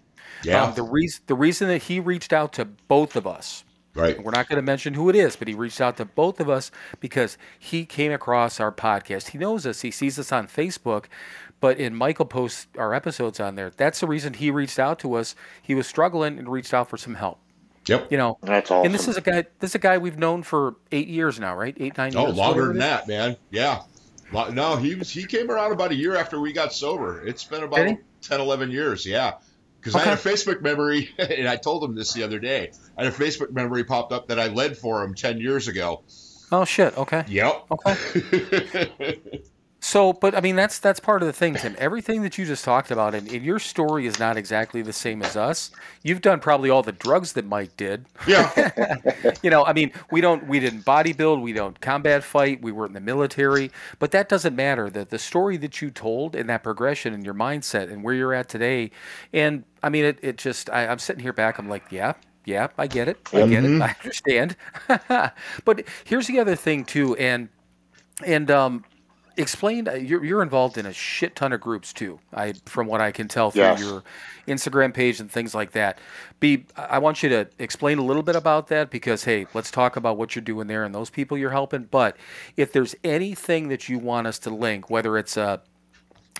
[0.44, 3.64] Yeah, Um, the reason the reason that he reached out to both of us
[3.96, 4.22] right.
[4.24, 6.50] we're not going to mention who it is, but he reached out to both of
[6.50, 9.30] us because he came across our podcast.
[9.30, 9.82] He knows us.
[9.82, 11.06] He sees us on Facebook,
[11.60, 13.72] but in Michael posts our episodes on there.
[13.76, 15.36] That's the reason he reached out to us.
[15.62, 17.40] He was struggling and reached out for some help.
[17.86, 18.12] Yep.
[18.12, 18.86] You know, That's awesome.
[18.86, 19.44] and this is a guy.
[19.60, 21.76] This is a guy we've known for eight years now, right?
[21.80, 22.34] Eight, nine Oh, years.
[22.34, 23.36] Oh, longer than that, man.
[23.52, 23.82] Yeah.
[24.32, 27.22] No, he was he came around about a year after we got sober.
[27.28, 29.06] It's been about Did 10, 11 years.
[29.06, 29.34] Yeah.
[29.84, 32.72] Because I had a Facebook memory, and I told him this the other day.
[32.98, 36.04] I had a Facebook memory popped up that I led for him 10 years ago.
[36.54, 36.98] Oh shit.
[36.98, 37.26] Okay.
[37.28, 37.66] Yep.
[37.72, 39.20] Okay.
[39.84, 41.76] So, but I mean, that's that's part of the thing, Tim.
[41.78, 45.22] Everything that you just talked about, and, and your story is not exactly the same
[45.22, 45.72] as us.
[46.04, 48.06] You've done probably all the drugs that Mike did.
[48.26, 49.00] yeah.
[49.44, 52.86] You know, I mean, we don't, we didn't bodybuild, we don't combat fight, we were
[52.86, 54.90] in the military, but that doesn't matter.
[54.90, 58.34] The the story that you told and that progression and your mindset and where you're
[58.34, 58.90] at today,
[59.34, 62.14] and I mean, it it just, I, I'm sitting here back, I'm like, yeah.
[62.46, 63.20] Yeah, I get it.
[63.34, 63.82] I get it.
[63.82, 64.56] I understand.
[65.66, 67.48] but here's the other thing too, and
[68.26, 68.84] and um,
[69.38, 69.88] explain.
[69.88, 72.20] uh, You're, you're involved in a shit ton of groups too.
[72.34, 73.80] I, from what I can tell through Yes.
[73.80, 74.04] your
[74.48, 76.00] Instagram page and things like that.
[76.40, 79.96] Be, I want you to explain a little bit about that because hey, let's talk
[79.96, 81.84] about what you're doing there and those people you're helping.
[81.86, 82.18] But
[82.58, 85.62] if there's anything that you want us to link, whether it's a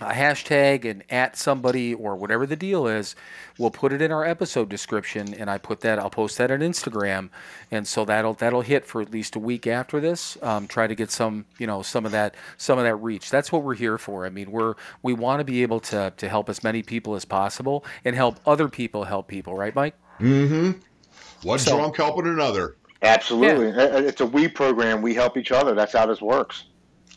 [0.00, 3.14] a hashtag and at somebody or whatever the deal is,
[3.58, 6.58] we'll put it in our episode description and I put that I'll post that on
[6.60, 7.30] Instagram
[7.70, 10.36] and so that'll that'll hit for at least a week after this.
[10.42, 13.30] Um, try to get some you know some of that some of that reach.
[13.30, 14.26] That's what we're here for.
[14.26, 17.24] I mean we're we want to be able to to help as many people as
[17.24, 19.94] possible and help other people help people, right, Mike?
[20.18, 20.80] Mm-hmm.
[21.46, 22.76] One So- drunk helping another.
[23.02, 23.68] Absolutely.
[23.70, 25.02] Uh, It's a we program.
[25.02, 25.74] We help each other.
[25.74, 26.64] That's how this works.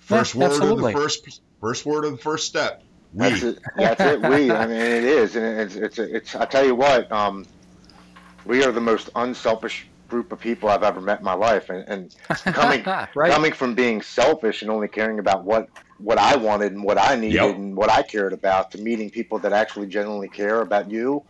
[0.01, 0.91] First Yeah, word absolutely.
[0.93, 2.83] of the first First word of the first step.
[3.13, 3.19] We.
[3.29, 3.59] That's it.
[3.75, 4.21] That's it.
[4.21, 4.51] We.
[4.51, 6.35] I mean, it is, and it's it's it's.
[6.35, 7.11] I tell you what.
[7.11, 7.45] Um,
[8.45, 11.83] we are the most unselfish group of people I've ever met in my life, and,
[11.87, 12.15] and
[12.53, 13.31] coming right.
[13.31, 15.67] coming from being selfish and only caring about what
[15.99, 17.55] what I wanted and what I needed Yep.
[17.55, 21.23] and what I cared about to meeting people that actually genuinely care about you.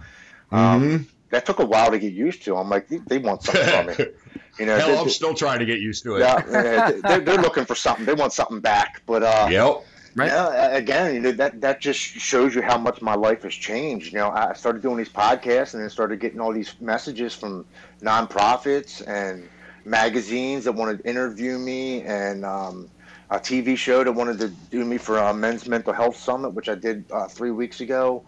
[0.51, 1.05] Um, Mhm.
[1.29, 2.55] That took a while to get used to.
[2.55, 3.95] I'm like, they, they want something from me.
[4.59, 6.19] You know, Hell, they- I'm still trying to get used to it.
[6.21, 8.05] yeah, yeah, they're, they're looking for something.
[8.05, 9.03] They want something back.
[9.05, 9.83] But uh, Yep.
[10.17, 10.27] Right.
[10.27, 14.11] yeah, again, you know, that that just shows you how much my life has changed.
[14.11, 17.67] You know, I started doing these podcasts and then started getting all these messages from
[18.03, 19.47] nonprofits and
[19.85, 22.89] magazines that wanted to interview me and um,
[23.29, 26.67] a TV show that wanted to do me for a men's mental health summit, which
[26.67, 28.25] I did uh, three weeks ago.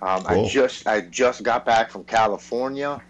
[0.00, 0.46] Um, Cool.
[0.46, 3.02] I just I just got back from California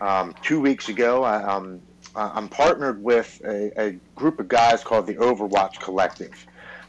[0.00, 1.24] um, two weeks ago.
[1.24, 1.82] I, um,
[2.14, 6.46] I- I'm partnered with a, a group of guys called the Overwatch Collective.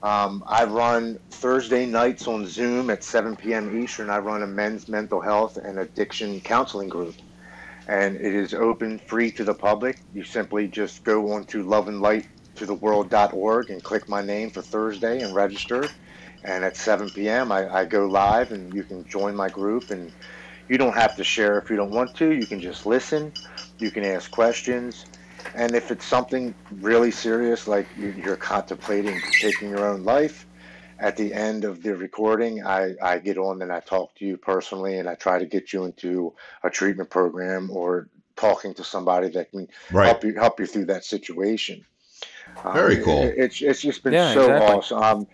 [0.02, 3.80] um, I run Thursday nights on Zoom at 7 p.m.
[3.80, 4.10] Eastern.
[4.10, 7.14] I run a men's mental health and addiction counseling group.
[7.86, 10.02] And it is open, free to the public.
[10.12, 15.96] You simply just go on to loveandlighttotheworld.org and click my name for Thursday and register.
[16.44, 19.90] And at 7 p.m., I, I go live and you can join my group.
[19.90, 20.12] And
[20.68, 22.32] you don't have to share if you don't want to.
[22.32, 23.34] You can just listen.
[23.78, 25.06] You can ask questions.
[25.54, 30.46] And if it's something really serious, like you- you're contemplating taking your own life,
[30.98, 34.38] at the end of the recording, I, I get on and I talk to you
[34.38, 36.34] personally and I try to get you into
[36.64, 40.06] a treatment program or talking to somebody that can Right.
[40.06, 41.86] help you help you through that situation.
[42.64, 43.22] Um, Very cool.
[43.22, 44.76] it- It's it's just been Yeah, so exactly.
[44.76, 45.02] awesome.
[45.02, 45.26] Um,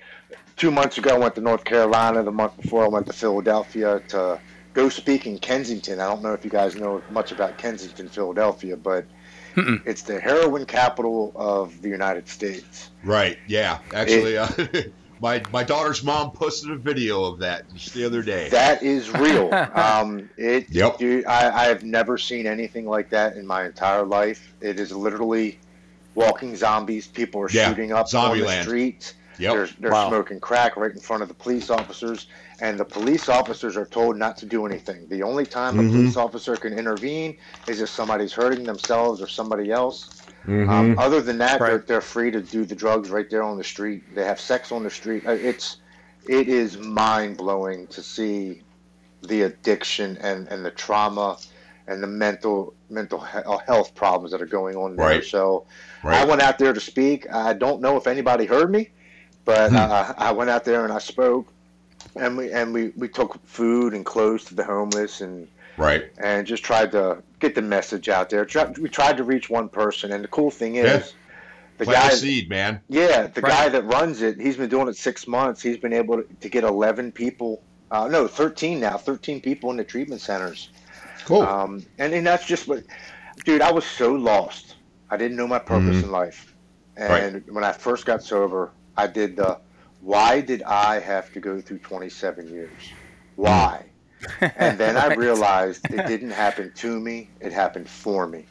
[0.56, 2.22] two months ago, I went to North Carolina.
[2.22, 4.40] The month before, I went to Philadelphia to
[4.74, 6.00] go speak in Kensington.
[6.00, 9.06] I don't know if you guys know much about Kensington, Philadelphia, but
[9.54, 9.80] Mm-mm.
[9.86, 12.90] it's the heroin capital of the United States.
[13.02, 13.38] Right.
[13.48, 13.78] Yeah.
[13.94, 14.48] Actually, uh,
[15.20, 18.50] my my daughter's mom posted a video of that just the other day.
[18.50, 19.52] That is real.
[19.74, 20.98] um, it, Yep.
[20.98, 24.54] dude, I, I have never seen anything like that in my entire life.
[24.60, 25.58] It is literally
[26.16, 27.06] walking zombies.
[27.06, 29.14] People are Yeah, shooting up zombie on the streets.
[29.38, 29.52] Yep.
[29.52, 30.08] They're, they're Wow.
[30.08, 32.26] smoking crack right in front of the police officers,
[32.58, 35.06] and the police officers are told not to do anything.
[35.10, 35.88] The only time Mhm.
[35.88, 37.36] a police officer can intervene
[37.68, 40.22] is if somebody's hurting themselves or somebody else.
[40.46, 40.68] Mhm.
[40.70, 43.64] Um, other than that, they're, they're free to do the drugs right there on the
[43.64, 44.14] street.
[44.14, 45.26] They have sex on the street.
[45.26, 45.76] Uh, It's
[46.28, 48.62] it is mind blowing to see
[49.22, 51.36] the addiction and, and the trauma
[51.86, 55.06] and the mental mental uh, health problems that are going on there.
[55.06, 55.24] Right.
[55.24, 55.66] So
[56.14, 57.26] I went out there to speak.
[57.32, 58.90] I don't know if anybody heard me,
[59.44, 59.76] but Hmm.
[59.76, 61.52] uh, I went out there and I spoke,
[62.14, 66.04] and we and we, we took food and clothes to the homeless and Right.
[66.18, 68.46] and just tried to get the message out there.
[68.78, 71.02] We tried to reach one person, and the cool thing is, Yeah.
[71.78, 72.80] the Plant guy, a seed, man.
[72.88, 73.50] yeah, the Right.
[73.50, 75.60] guy that runs it, he's been doing it six months.
[75.60, 79.76] He's been able to, to get eleven people, uh, no, thirteen now, thirteen people in
[79.76, 80.70] the treatment centers.
[81.26, 81.42] Cool.
[81.42, 82.84] Um, and, and that's just what,
[83.44, 84.76] dude, I was so lost.
[85.10, 86.04] I didn't know my purpose Mhm.
[86.04, 86.54] in life.
[86.96, 89.58] And when I first got sober, I did the,
[90.00, 92.70] why did I have to go through 27 years?
[93.36, 93.84] Why?
[94.40, 95.18] And then I Right.
[95.18, 98.46] realized it didn't happen to me, it happened for me.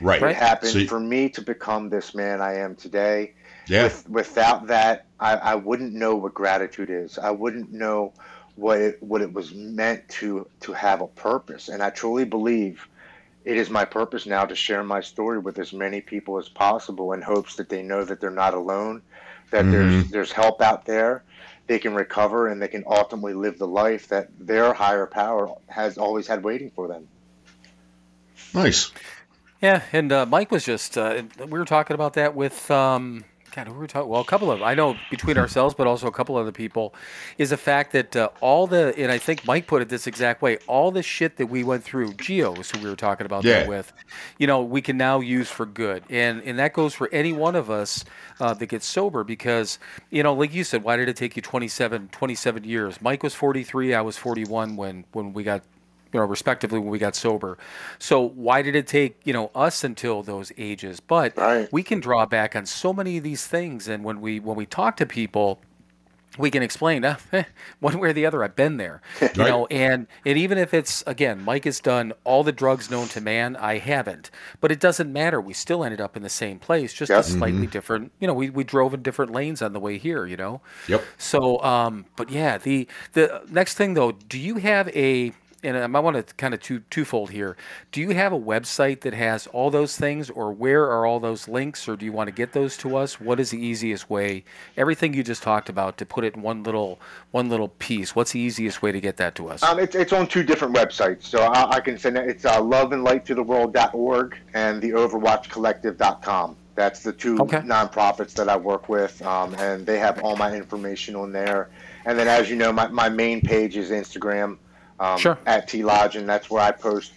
[0.00, 0.22] right.
[0.22, 3.32] It happened So- for me to become this man I am today.
[3.66, 3.84] Yeah.
[3.84, 7.18] With, without that, I, I wouldn't know what gratitude is.
[7.18, 8.12] I wouldn't know
[8.54, 11.68] what it, what it was meant to to have a purpose.
[11.68, 12.86] And I truly believe
[13.46, 17.12] it is my purpose now to share my story with as many people as possible
[17.12, 19.00] in hopes that they know that they're not alone,
[19.52, 19.70] that Mhm.
[19.70, 21.22] there's there's help out there.
[21.68, 25.96] They can recover and they can ultimately live the life that their higher power has
[25.96, 27.08] always had waiting for them.
[28.52, 28.90] Nice.
[29.62, 33.24] Yeah, and uh, Mike was just uh, we were talking about that with um,
[33.56, 34.10] God, who were we talking?
[34.10, 36.94] Well, a couple of I know between ourselves, but also a couple of other people,
[37.38, 40.42] is the fact that uh, all the and I think Mike put it this exact
[40.42, 43.66] way: all the shit that we went through, Geos, who we were talking about that
[43.66, 43.94] with,
[44.36, 47.56] you know, we can now use for good, and and that goes for any one
[47.56, 48.04] of us
[48.40, 49.78] uh, that gets sober because
[50.10, 53.00] you know, like you said, why did it take you 27, 27 years?
[53.00, 55.62] Mike was forty three, I was forty one when when we got
[56.16, 57.58] you know, respectively when we got sober.
[57.98, 60.98] So why did it take, you know, us until those ages?
[60.98, 61.68] But Right.
[61.70, 64.66] we can draw back on so many of these things and when we when we
[64.66, 65.60] talk to people
[66.38, 67.44] we can explain uh, eh,
[67.80, 69.46] one way or the other i've been there you Right.
[69.46, 73.20] know and and even if it's again mike has done all the drugs known to
[73.20, 76.92] man i haven't but it doesn't matter we still ended up in the same place
[76.92, 77.20] just Yep.
[77.20, 80.26] a slightly different you know we, we drove in different lanes on the way here
[80.26, 81.06] you know Yep.
[81.18, 85.32] so, um, but yeah, the the next thing though, do you have a
[85.66, 87.56] and I want to kind of two twofold here.
[87.90, 91.48] Do you have a website that has all those things, or where are all those
[91.48, 93.20] links, or do you want to get those to us?
[93.20, 94.44] What is the easiest way?
[94.76, 97.00] Everything you just talked about to put it in one little
[97.32, 98.14] one little piece.
[98.14, 99.62] What's the easiest way to get that to us?
[99.62, 102.28] Um, it's, it's on two different websites, so I, I can send it.
[102.28, 106.56] It's uh, loveandlighttotheworld.org and the overwatchcollective.com.
[106.74, 107.58] That's the two Okay.
[107.60, 111.70] nonprofits that I work with, um, and they have all my information on there.
[112.04, 114.58] And then, as you know, my, my main page is Instagram
[114.98, 115.38] um, Sure.
[115.46, 117.12] at T Lodgen, and that's where I post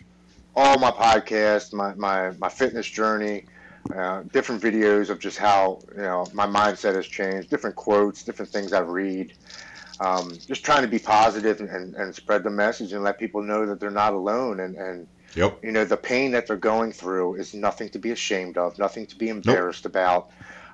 [0.56, 3.46] all my podcasts, my, my, my fitness journey,
[3.96, 8.52] uh, different videos of just how you know my mindset has changed, different quotes, different
[8.52, 9.34] things I read
[10.00, 13.42] um, just trying to be positive and, and, and spread the message and let people
[13.42, 15.60] know that they're not alone and, and Yep.
[15.62, 19.06] you know the pain that they're going through is nothing to be ashamed of nothing
[19.06, 20.30] to be embarrassed about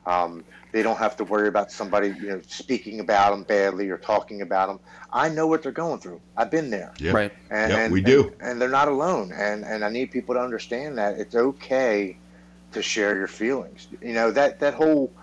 [0.06, 0.46] um,
[0.76, 4.42] they don't have to worry about somebody you know speaking about them badly or talking
[4.42, 4.80] about them
[5.14, 7.14] i know what they're going through i've been there Yep.
[7.16, 7.32] Right.
[7.50, 8.24] and, Yep, and we do.
[8.42, 12.20] and, and they're not alone and and i need people to understand that it's okay
[12.74, 15.16] to share your feelings you know that that whole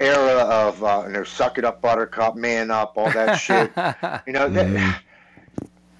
[0.00, 3.70] era of uh, you know suck it up buttercup man up all that shit
[4.26, 4.94] you know, that, Mhm.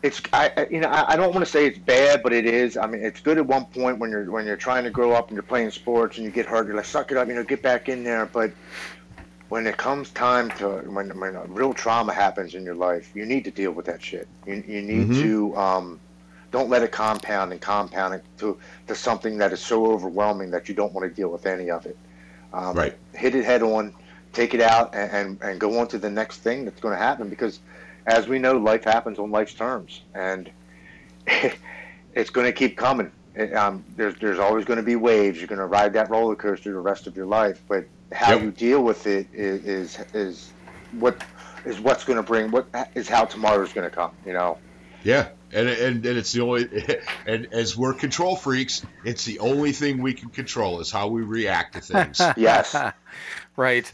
[0.04, 2.76] It's I, you know I, don't want to say it's bad, but it is.
[2.76, 5.28] I mean, it's good at one point when you're when you're trying to grow up
[5.28, 6.66] and you're playing sports and you get hurt.
[6.66, 8.26] You're like, suck it up, you know, get back in there.
[8.26, 8.52] But
[9.48, 13.24] when it comes time to when when a real trauma happens in your life, you
[13.24, 14.28] need to deal with that shit.
[14.46, 15.20] You you need Mhm.
[15.22, 16.00] to um,
[16.52, 20.68] don't let it compound and compound it to to something that is so overwhelming that
[20.68, 21.96] you don't want to deal with any of it.
[22.52, 22.94] Um, Right.
[23.14, 23.94] Hit it head on,
[24.34, 27.02] take it out, and, and, and go on to the next thing that's going to
[27.02, 27.60] happen because
[28.06, 30.50] as we know, life happens on life's terms, and
[32.14, 33.10] it's going to keep coming.
[33.34, 35.38] It, um, there's there's always going to be waves.
[35.38, 38.42] You're going to ride that roller coaster the rest of your life, but how Yep.
[38.42, 40.52] you deal with it is is, is
[40.92, 41.20] what
[41.64, 44.12] is what's going to bring what is how tomorrow's going to come.
[44.24, 44.58] You know.
[45.02, 45.28] Yeah.
[45.52, 46.68] And, and and it's the only
[47.26, 51.22] and as we're control freaks, it's the only thing we can control is how we
[51.22, 52.20] react to things.
[52.36, 52.74] Yes.
[53.56, 53.92] right.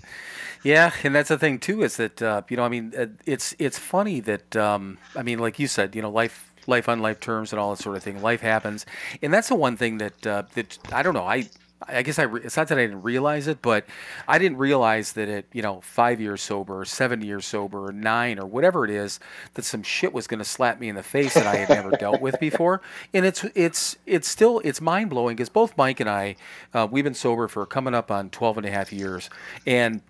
[0.63, 3.55] Yeah, and that's the thing too is that uh, you know I mean uh, it's
[3.59, 7.21] it's funny that um, I mean like you said you know life life on life
[7.21, 8.85] terms and all that sort of thing life happens.
[9.23, 11.49] And that's the one thing that uh, that I don't know I
[11.89, 13.87] I guess I re- it's not that I didn't realize it but
[14.29, 17.93] I didn't realize that at you know five years sober or seven years sober or
[17.93, 19.19] nine or whatever it is
[19.55, 21.91] that some shit was going to slap me in the face that I had never
[21.93, 22.83] dealt with before.
[23.15, 26.37] And it's it's it's still it's mind blowing because both Mike and I
[26.75, 29.31] uh, we've been sober for coming up on 12 and a half years.
[29.67, 30.03] And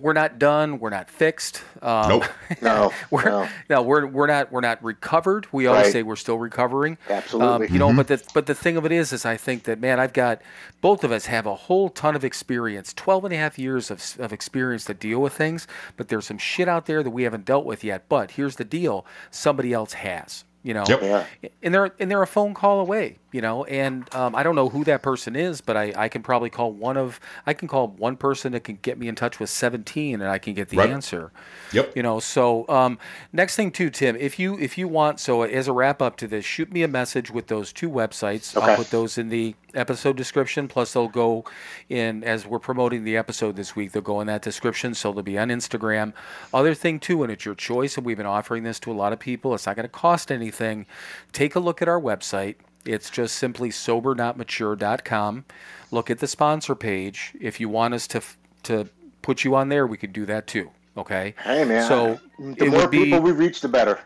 [0.00, 0.78] we're not done.
[0.78, 1.62] We're not fixed.
[1.82, 2.24] Um, Nope.
[2.62, 2.92] No.
[3.10, 3.48] we're no.
[3.68, 5.46] no, we're we're not we're not recovered.
[5.52, 5.92] We always Right.
[5.92, 6.98] say we're still recovering.
[7.08, 7.66] Absolutely.
[7.68, 9.80] Um, you know, but the but the thing of it is, is I think that
[9.80, 10.40] man, I've got
[10.80, 14.02] both of us have a whole ton of experience, 12 and a half years of
[14.18, 15.66] of experience to deal with things.
[15.96, 18.08] But there's some shit out there that we haven't dealt with yet.
[18.08, 20.44] But here's the deal: somebody else has.
[20.64, 21.26] You know, Yep.
[21.62, 23.64] And they're and they're a phone call away, you know.
[23.64, 26.72] And um, I don't know who that person is, but I, I can probably call
[26.72, 30.22] one of I can call one person that can get me in touch with 17,
[30.22, 30.88] and I can get the Right.
[30.88, 31.32] answer.
[31.72, 31.94] Yep.
[31.94, 32.18] You know.
[32.18, 32.98] So um,
[33.32, 36.26] next thing too, Tim, if you if you want, so as a wrap up to
[36.26, 38.56] this, shoot me a message with those two websites.
[38.58, 40.66] I'll put those in the episode description.
[40.66, 41.44] Plus, they'll go
[41.90, 43.92] in as we're promoting the episode this week.
[43.92, 46.14] They'll go in that description, so they'll be on Instagram.
[46.54, 49.12] Other thing too, and it's your choice, and we've been offering this to a lot
[49.12, 49.54] of people.
[49.54, 50.53] It's not going to cost anything.
[51.32, 52.56] Take a look at our website.
[52.84, 55.44] It's just simply sobernotmature.com.
[55.90, 57.32] Look at the sponsor page.
[57.40, 58.22] If you want us to
[58.64, 58.88] to
[59.22, 60.70] put you on there, we could do that too.
[60.96, 61.34] Okay.
[61.42, 61.86] Hey man.
[61.88, 64.00] So the more would be- people we reach, the better.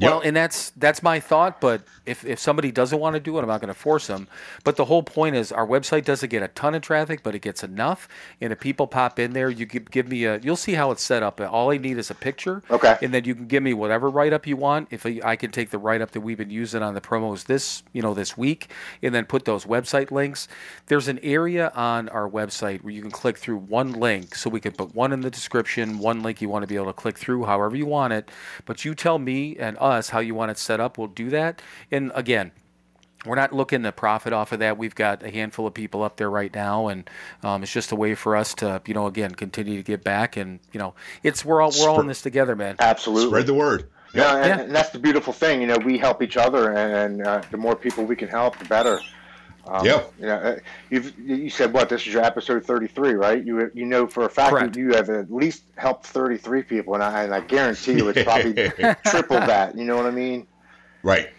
[0.00, 1.60] Well, and that's that's my thought.
[1.60, 4.28] But if, if somebody doesn't want to do it, I'm not going to force them.
[4.64, 7.40] But the whole point is, our website doesn't get a ton of traffic, but it
[7.40, 8.08] gets enough.
[8.40, 10.38] And if people pop in there, you give, give me a.
[10.38, 11.40] You'll see how it's set up.
[11.40, 12.62] All I need is a picture.
[12.70, 12.96] Okay.
[13.00, 14.88] And then you can give me whatever write up you want.
[14.90, 17.46] If I, I can take the write up that we've been using on the promos
[17.46, 18.70] this you know this week,
[19.02, 20.48] and then put those website links.
[20.86, 24.60] There's an area on our website where you can click through one link, so we
[24.60, 27.16] can put one in the description, one link you want to be able to click
[27.16, 28.30] through, however you want it.
[28.66, 30.98] But you tell me and us how you want it set up.
[30.98, 31.62] We'll do that.
[31.90, 32.52] And again,
[33.24, 34.78] we're not looking to profit off of that.
[34.78, 37.10] We've got a handful of people up there right now, and
[37.42, 40.36] um, it's just a way for us to, you know, again, continue to give back.
[40.36, 42.76] And you know, it's we're all we're all in this together, man.
[42.78, 43.28] Absolutely.
[43.30, 43.88] Spread the word.
[44.14, 44.60] Yeah, and, Yeah.
[44.60, 45.60] and that's the beautiful thing.
[45.60, 48.64] You know, we help each other, and, uh, the more people we can help, the
[48.64, 49.00] better.
[49.68, 50.12] Um, Yep.
[50.20, 50.58] You know, uh,
[50.90, 51.88] you've you said what?
[51.88, 53.44] This is your episode thirty-three, right?
[53.44, 54.74] You you know for a fact Correct.
[54.74, 58.22] that you have at least helped thirty-three people, and I and I guarantee you it's
[58.22, 58.52] probably
[59.06, 59.76] triple that.
[59.76, 60.46] You know what I mean?
[61.02, 61.30] Right.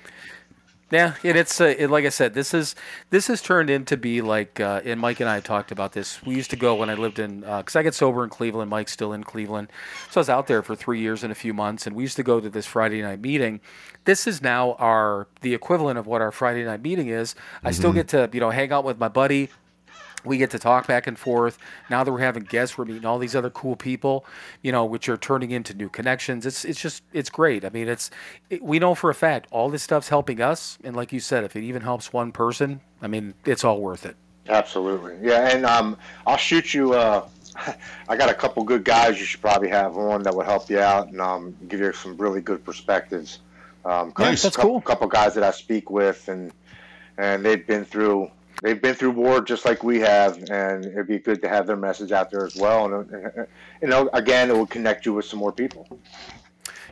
[0.89, 2.73] Yeah, and it's uh, it, like I said, this is
[3.09, 6.23] this has turned into be like, uh, and Mike and I talked about this.
[6.23, 8.69] We used to go when I lived in, because I get sober in Cleveland.
[8.69, 9.67] Mike's still in Cleveland,
[10.09, 12.15] so I was out there for three years and a few months, and we used
[12.15, 13.59] to go to this Friday night meeting.
[14.05, 17.35] This is now our the equivalent of what our Friday night meeting is.
[17.65, 19.49] I still get to you know hang out with my buddy.
[20.28, 21.57] We get to talk back and forth.
[21.89, 24.25] Now that we're having guests, we're meeting all these other cool people,
[24.61, 26.45] you know, which are turning into new connections.
[26.45, 27.65] It's it's just it's great.
[27.65, 28.11] I mean, it's
[28.49, 31.43] it, we know for a fact all this stuff's helping us, and like you said,
[31.43, 34.15] if it even helps one person, I mean, it's all worth it.
[34.49, 35.17] Absolutely.
[35.21, 36.93] Yeah, and um, I'll shoot you.
[36.93, 37.28] Uh,
[38.09, 40.80] I got a couple good guys you should probably have on that would help you
[40.80, 43.39] out and um, give you some really good perspectives.
[43.84, 44.43] Um, couple- Nice.
[44.43, 44.82] That's couple, cool.
[44.82, 46.51] Couple guys that I speak with, and
[47.17, 48.30] and they've been through
[48.62, 51.76] they've been through war just like we have, and it'd be good to have their
[51.76, 52.93] message out there as well.
[52.93, 53.47] And
[53.82, 55.88] you know, again, it will connect you with some more people.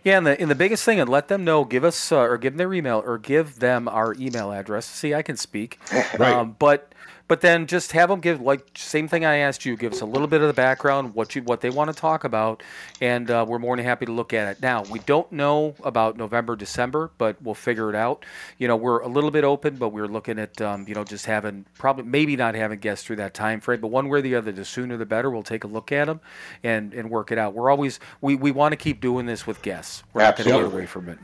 [0.03, 2.37] Yeah, and the and the biggest thing, and let them know, give us uh, or
[2.37, 4.85] give them their email or give them our email address.
[4.85, 5.79] See, I can speak,
[6.19, 6.33] Right.
[6.33, 6.93] um, but
[7.27, 9.75] but then just have them give like same thing I asked you.
[9.75, 12.23] Give us a little bit of the background, what you what they want to talk
[12.23, 12.61] about,
[13.01, 14.61] and uh, we're more than happy to look at it.
[14.61, 18.25] Now we don't know about November, December, but we'll figure it out.
[18.57, 21.25] You know, we're a little bit open, but we're looking at um, you know just
[21.25, 24.35] having probably maybe not having guests through that time frame, but one way or the
[24.35, 25.29] other, the sooner the better.
[25.29, 26.21] We'll take a look at them
[26.63, 27.53] and and work it out.
[27.53, 30.03] We're always we we want to keep doing this with guests.
[30.13, 31.17] We're not going to get away from it.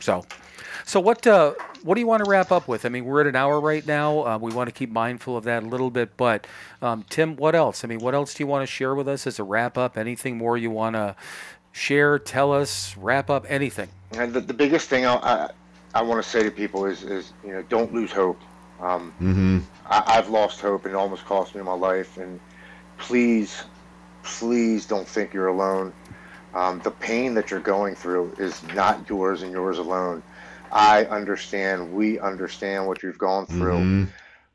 [0.00, 0.26] So,
[0.84, 2.84] so what uh, what do you want to wrap up with?
[2.84, 4.26] I mean, we're at an hour right now.
[4.26, 6.16] Uh, we want to keep mindful of that a little bit.
[6.16, 6.46] But
[6.82, 7.84] um, Tim, what else?
[7.84, 9.96] I mean, what else do you want to share with us as a wrap up?
[9.96, 11.16] Anything more you want to
[11.72, 12.18] share?
[12.18, 12.96] Tell us.
[12.96, 13.44] Wrap up.
[13.48, 13.88] Anything.
[14.12, 15.50] And the, the biggest thing I, I,
[15.94, 18.40] I want to say to people is, is you know, don't lose hope.
[18.80, 19.58] Um, Mm-hmm.
[19.86, 22.16] I, I've lost hope, and it almost cost me my life.
[22.16, 22.40] And
[22.98, 23.64] please,
[24.22, 25.92] please don't think you're alone.
[26.54, 30.22] Um, the pain that you're going through is not yours and yours alone.
[30.74, 31.92] I understand.
[31.92, 33.78] We understand what you've gone through.
[33.78, 34.08] Mhm.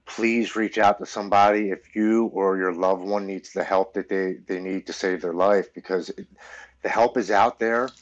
[0.05, 4.09] Please reach out to somebody if you or your loved one needs the help that
[4.09, 6.27] they, they need to save their life because it,
[6.83, 7.93] the help is out there.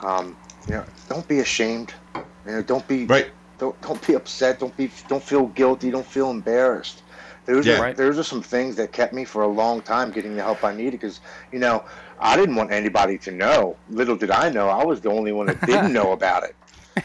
[0.00, 1.94] Um, you know, don't be ashamed.
[2.16, 3.32] You know, don't be Right.
[3.58, 4.58] don't don't be upset.
[4.58, 5.90] Don't be don't feel guilty.
[5.90, 7.04] Don't feel embarrassed.
[7.46, 7.78] Those Yeah.
[7.78, 7.96] are Right.
[7.96, 10.72] those are some things that kept me for a long time getting the help I
[10.72, 11.20] needed because
[11.52, 11.84] you know
[12.18, 13.78] I didn't want anybody to know.
[13.88, 16.56] Little did I know I was the only one that didn't know about it.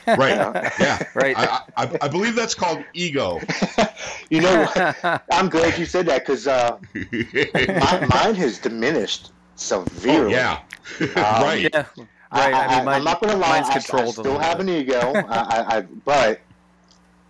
[0.08, 0.72] Right.
[0.80, 1.04] Yeah.
[1.16, 1.38] Right.
[1.38, 3.42] I, I, I believe that's called ego.
[4.30, 4.68] You know,
[5.32, 10.34] I'm glad you said that because uh, my, mine has diminished oh, severely.
[10.34, 10.60] yeah.
[11.00, 11.70] Um, right.
[11.74, 11.86] Yeah.
[11.98, 12.54] Right.
[12.54, 13.60] I, mean, mine, am not going to lie.
[13.60, 16.42] I, I still have an ego, I, I, I, but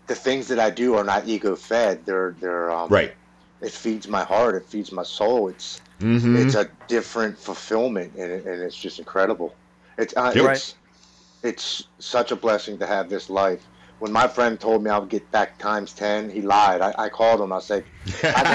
[0.07, 2.05] the things that I do are not ego fed.
[2.05, 3.13] They're they're um, Right.
[3.61, 4.55] It feeds my heart.
[4.55, 5.49] It feeds my soul.
[5.49, 6.35] It's Mm-hmm.
[6.35, 9.55] it's a different fulfillment, and, it, and it's just incredible.
[9.97, 10.55] It's uh, Yep.
[10.55, 10.75] it's
[11.43, 13.69] it's such a blessing to have this life.
[13.99, 16.81] When my friend told me I would get back times ten, he lied.
[16.81, 17.51] I, I called him.
[17.53, 17.87] I said,
[18.33, 18.45] I,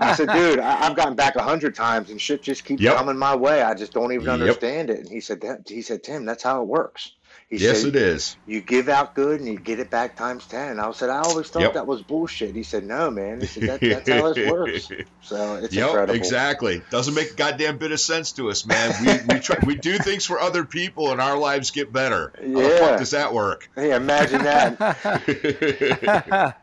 [0.00, 2.96] I said, dude, I, I've gotten back a hundred times, and shit just keeps Yep.
[2.96, 3.62] coming my way.
[3.62, 4.30] I just don't even Yep.
[4.30, 5.00] understand it.
[5.00, 7.12] And he said, that, he said, Tim, that's how it works.
[7.50, 8.36] He yes, said, it is.
[8.46, 10.72] you give out good and you get it back times 10.
[10.72, 11.74] And I said, I always thought Yep.
[11.74, 12.54] that was bullshit.
[12.54, 13.40] He said, no, man.
[13.40, 14.90] He said, that, that's how this works.
[15.20, 16.14] So it's Yep, incredible.
[16.16, 16.82] exactly.
[16.90, 18.92] Doesn't make a goddamn bit of sense to us, man.
[19.00, 22.32] We we try we do things for other people, and our lives get better.
[22.36, 22.78] How the Yeah.
[22.78, 23.70] fuck does that work?
[23.74, 26.56] Hey, imagine that.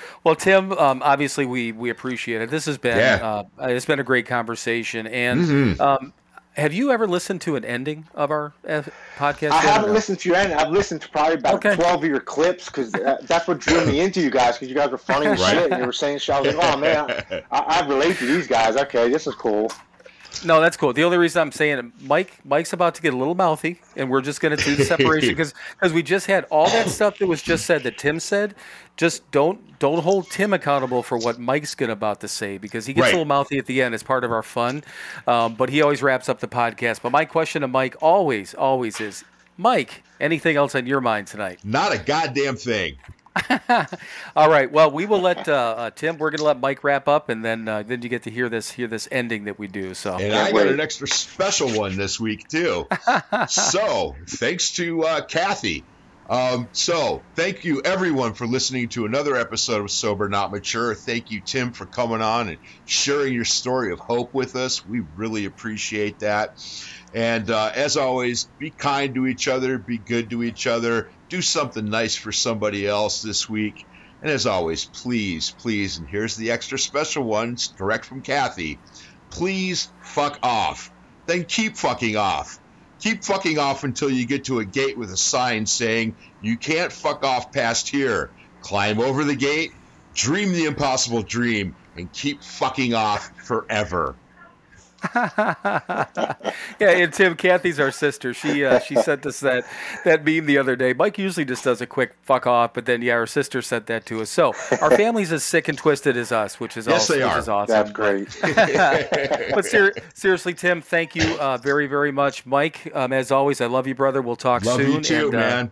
[0.24, 2.50] well, Tim, um, obviously we we appreciate it.
[2.50, 3.42] This has been Yeah.
[3.58, 5.80] uh, it's been a great conversation, and Mhm.
[5.80, 6.12] um,
[6.56, 8.82] Have you ever listened to an ending of our uh,
[9.16, 9.50] podcast?
[9.50, 9.94] I yet or haven't no?
[9.94, 11.74] listened to you, and I've listened to probably about Okay.
[11.74, 14.90] 12 of your clips because that's what drew me into you guys because you guys
[14.90, 15.56] were funny as Right.
[15.56, 16.34] shit and you were saying shit.
[16.34, 18.76] I was like, oh man, I, I relate to these guys.
[18.76, 19.70] Okay, this is cool.
[20.44, 20.92] No, that's cool.
[20.92, 24.10] The only reason I'm saying it, Mike, Mike's about to get a little mouthy, and
[24.10, 27.18] we're just going to do the separation because because we just had all that stuff
[27.18, 28.54] that was just said that Tim said.
[28.96, 32.92] Just don't don't hold Tim accountable for what Mike's going about to say because he
[32.92, 33.08] gets Right.
[33.08, 34.84] a little mouthy at the end as part of our fun.
[35.26, 37.02] Um, but he always wraps up the podcast.
[37.02, 39.24] But my question to Mike always, always is,
[39.58, 41.58] Mike, anything else on your mind tonight?
[41.64, 42.96] Not a goddamn thing.
[44.36, 44.70] All right.
[44.70, 46.18] Well, we will let uh, uh, Tim.
[46.18, 48.48] We're going to let Mike wrap up, and then uh, then you get to hear
[48.48, 49.94] this hear this ending that we do.
[49.94, 52.86] So And Can't I got an extra special one this week too.
[53.48, 55.84] so thanks to uh, Kathy.
[56.28, 60.94] Um, so thank you everyone for listening to another episode of Sober Not Mature.
[60.94, 64.86] Thank you Tim for coming on and sharing your story of hope with us.
[64.86, 66.64] We really appreciate that.
[67.12, 71.42] And uh, as always, be kind to each other, be good to each other, do
[71.42, 73.84] something nice for somebody else this week.
[74.22, 78.78] And as always, please, please, and here's the extra special ones direct from Kathy
[79.30, 80.92] please fuck off.
[81.26, 82.60] Then keep fucking off.
[83.00, 86.92] Keep fucking off until you get to a gate with a sign saying, you can't
[86.92, 88.30] fuck off past here.
[88.60, 89.72] Climb over the gate,
[90.14, 94.14] dream the impossible dream, and keep fucking off forever.
[95.14, 98.32] yeah, and Tim, Kathy's our sister.
[98.34, 99.64] She uh, she sent us that
[100.04, 100.92] that meme the other day.
[100.92, 104.06] Mike usually just does a quick fuck off, but then yeah, our sister sent that
[104.06, 104.30] to us.
[104.30, 107.32] So our family's as sick and twisted as us, which is Yes, also, they which
[107.32, 107.38] are.
[107.38, 107.72] is awesome.
[107.74, 108.28] That's great.
[109.54, 112.90] but ser- seriously, Tim, thank you uh, very very much, Mike.
[112.94, 114.22] Um, as always, I love you, brother.
[114.22, 114.92] We'll talk Love soon.
[114.92, 115.70] you too, and, uh, man.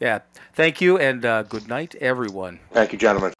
[0.00, 0.18] yeah,
[0.54, 2.60] thank you, and uh, good night, everyone.
[2.72, 3.32] Thank you, gentlemen.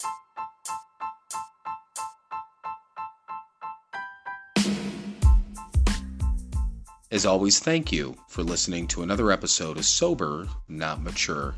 [7.11, 11.57] As always, thank you for listening to another episode of Sober, Not Mature.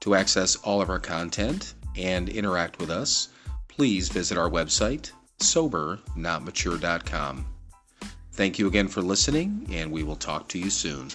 [0.00, 3.28] To access all of our content and interact with us,
[3.68, 7.46] please visit our website, sobernotmature.com.
[8.32, 11.10] Thank you again for listening, and we will talk to you soon.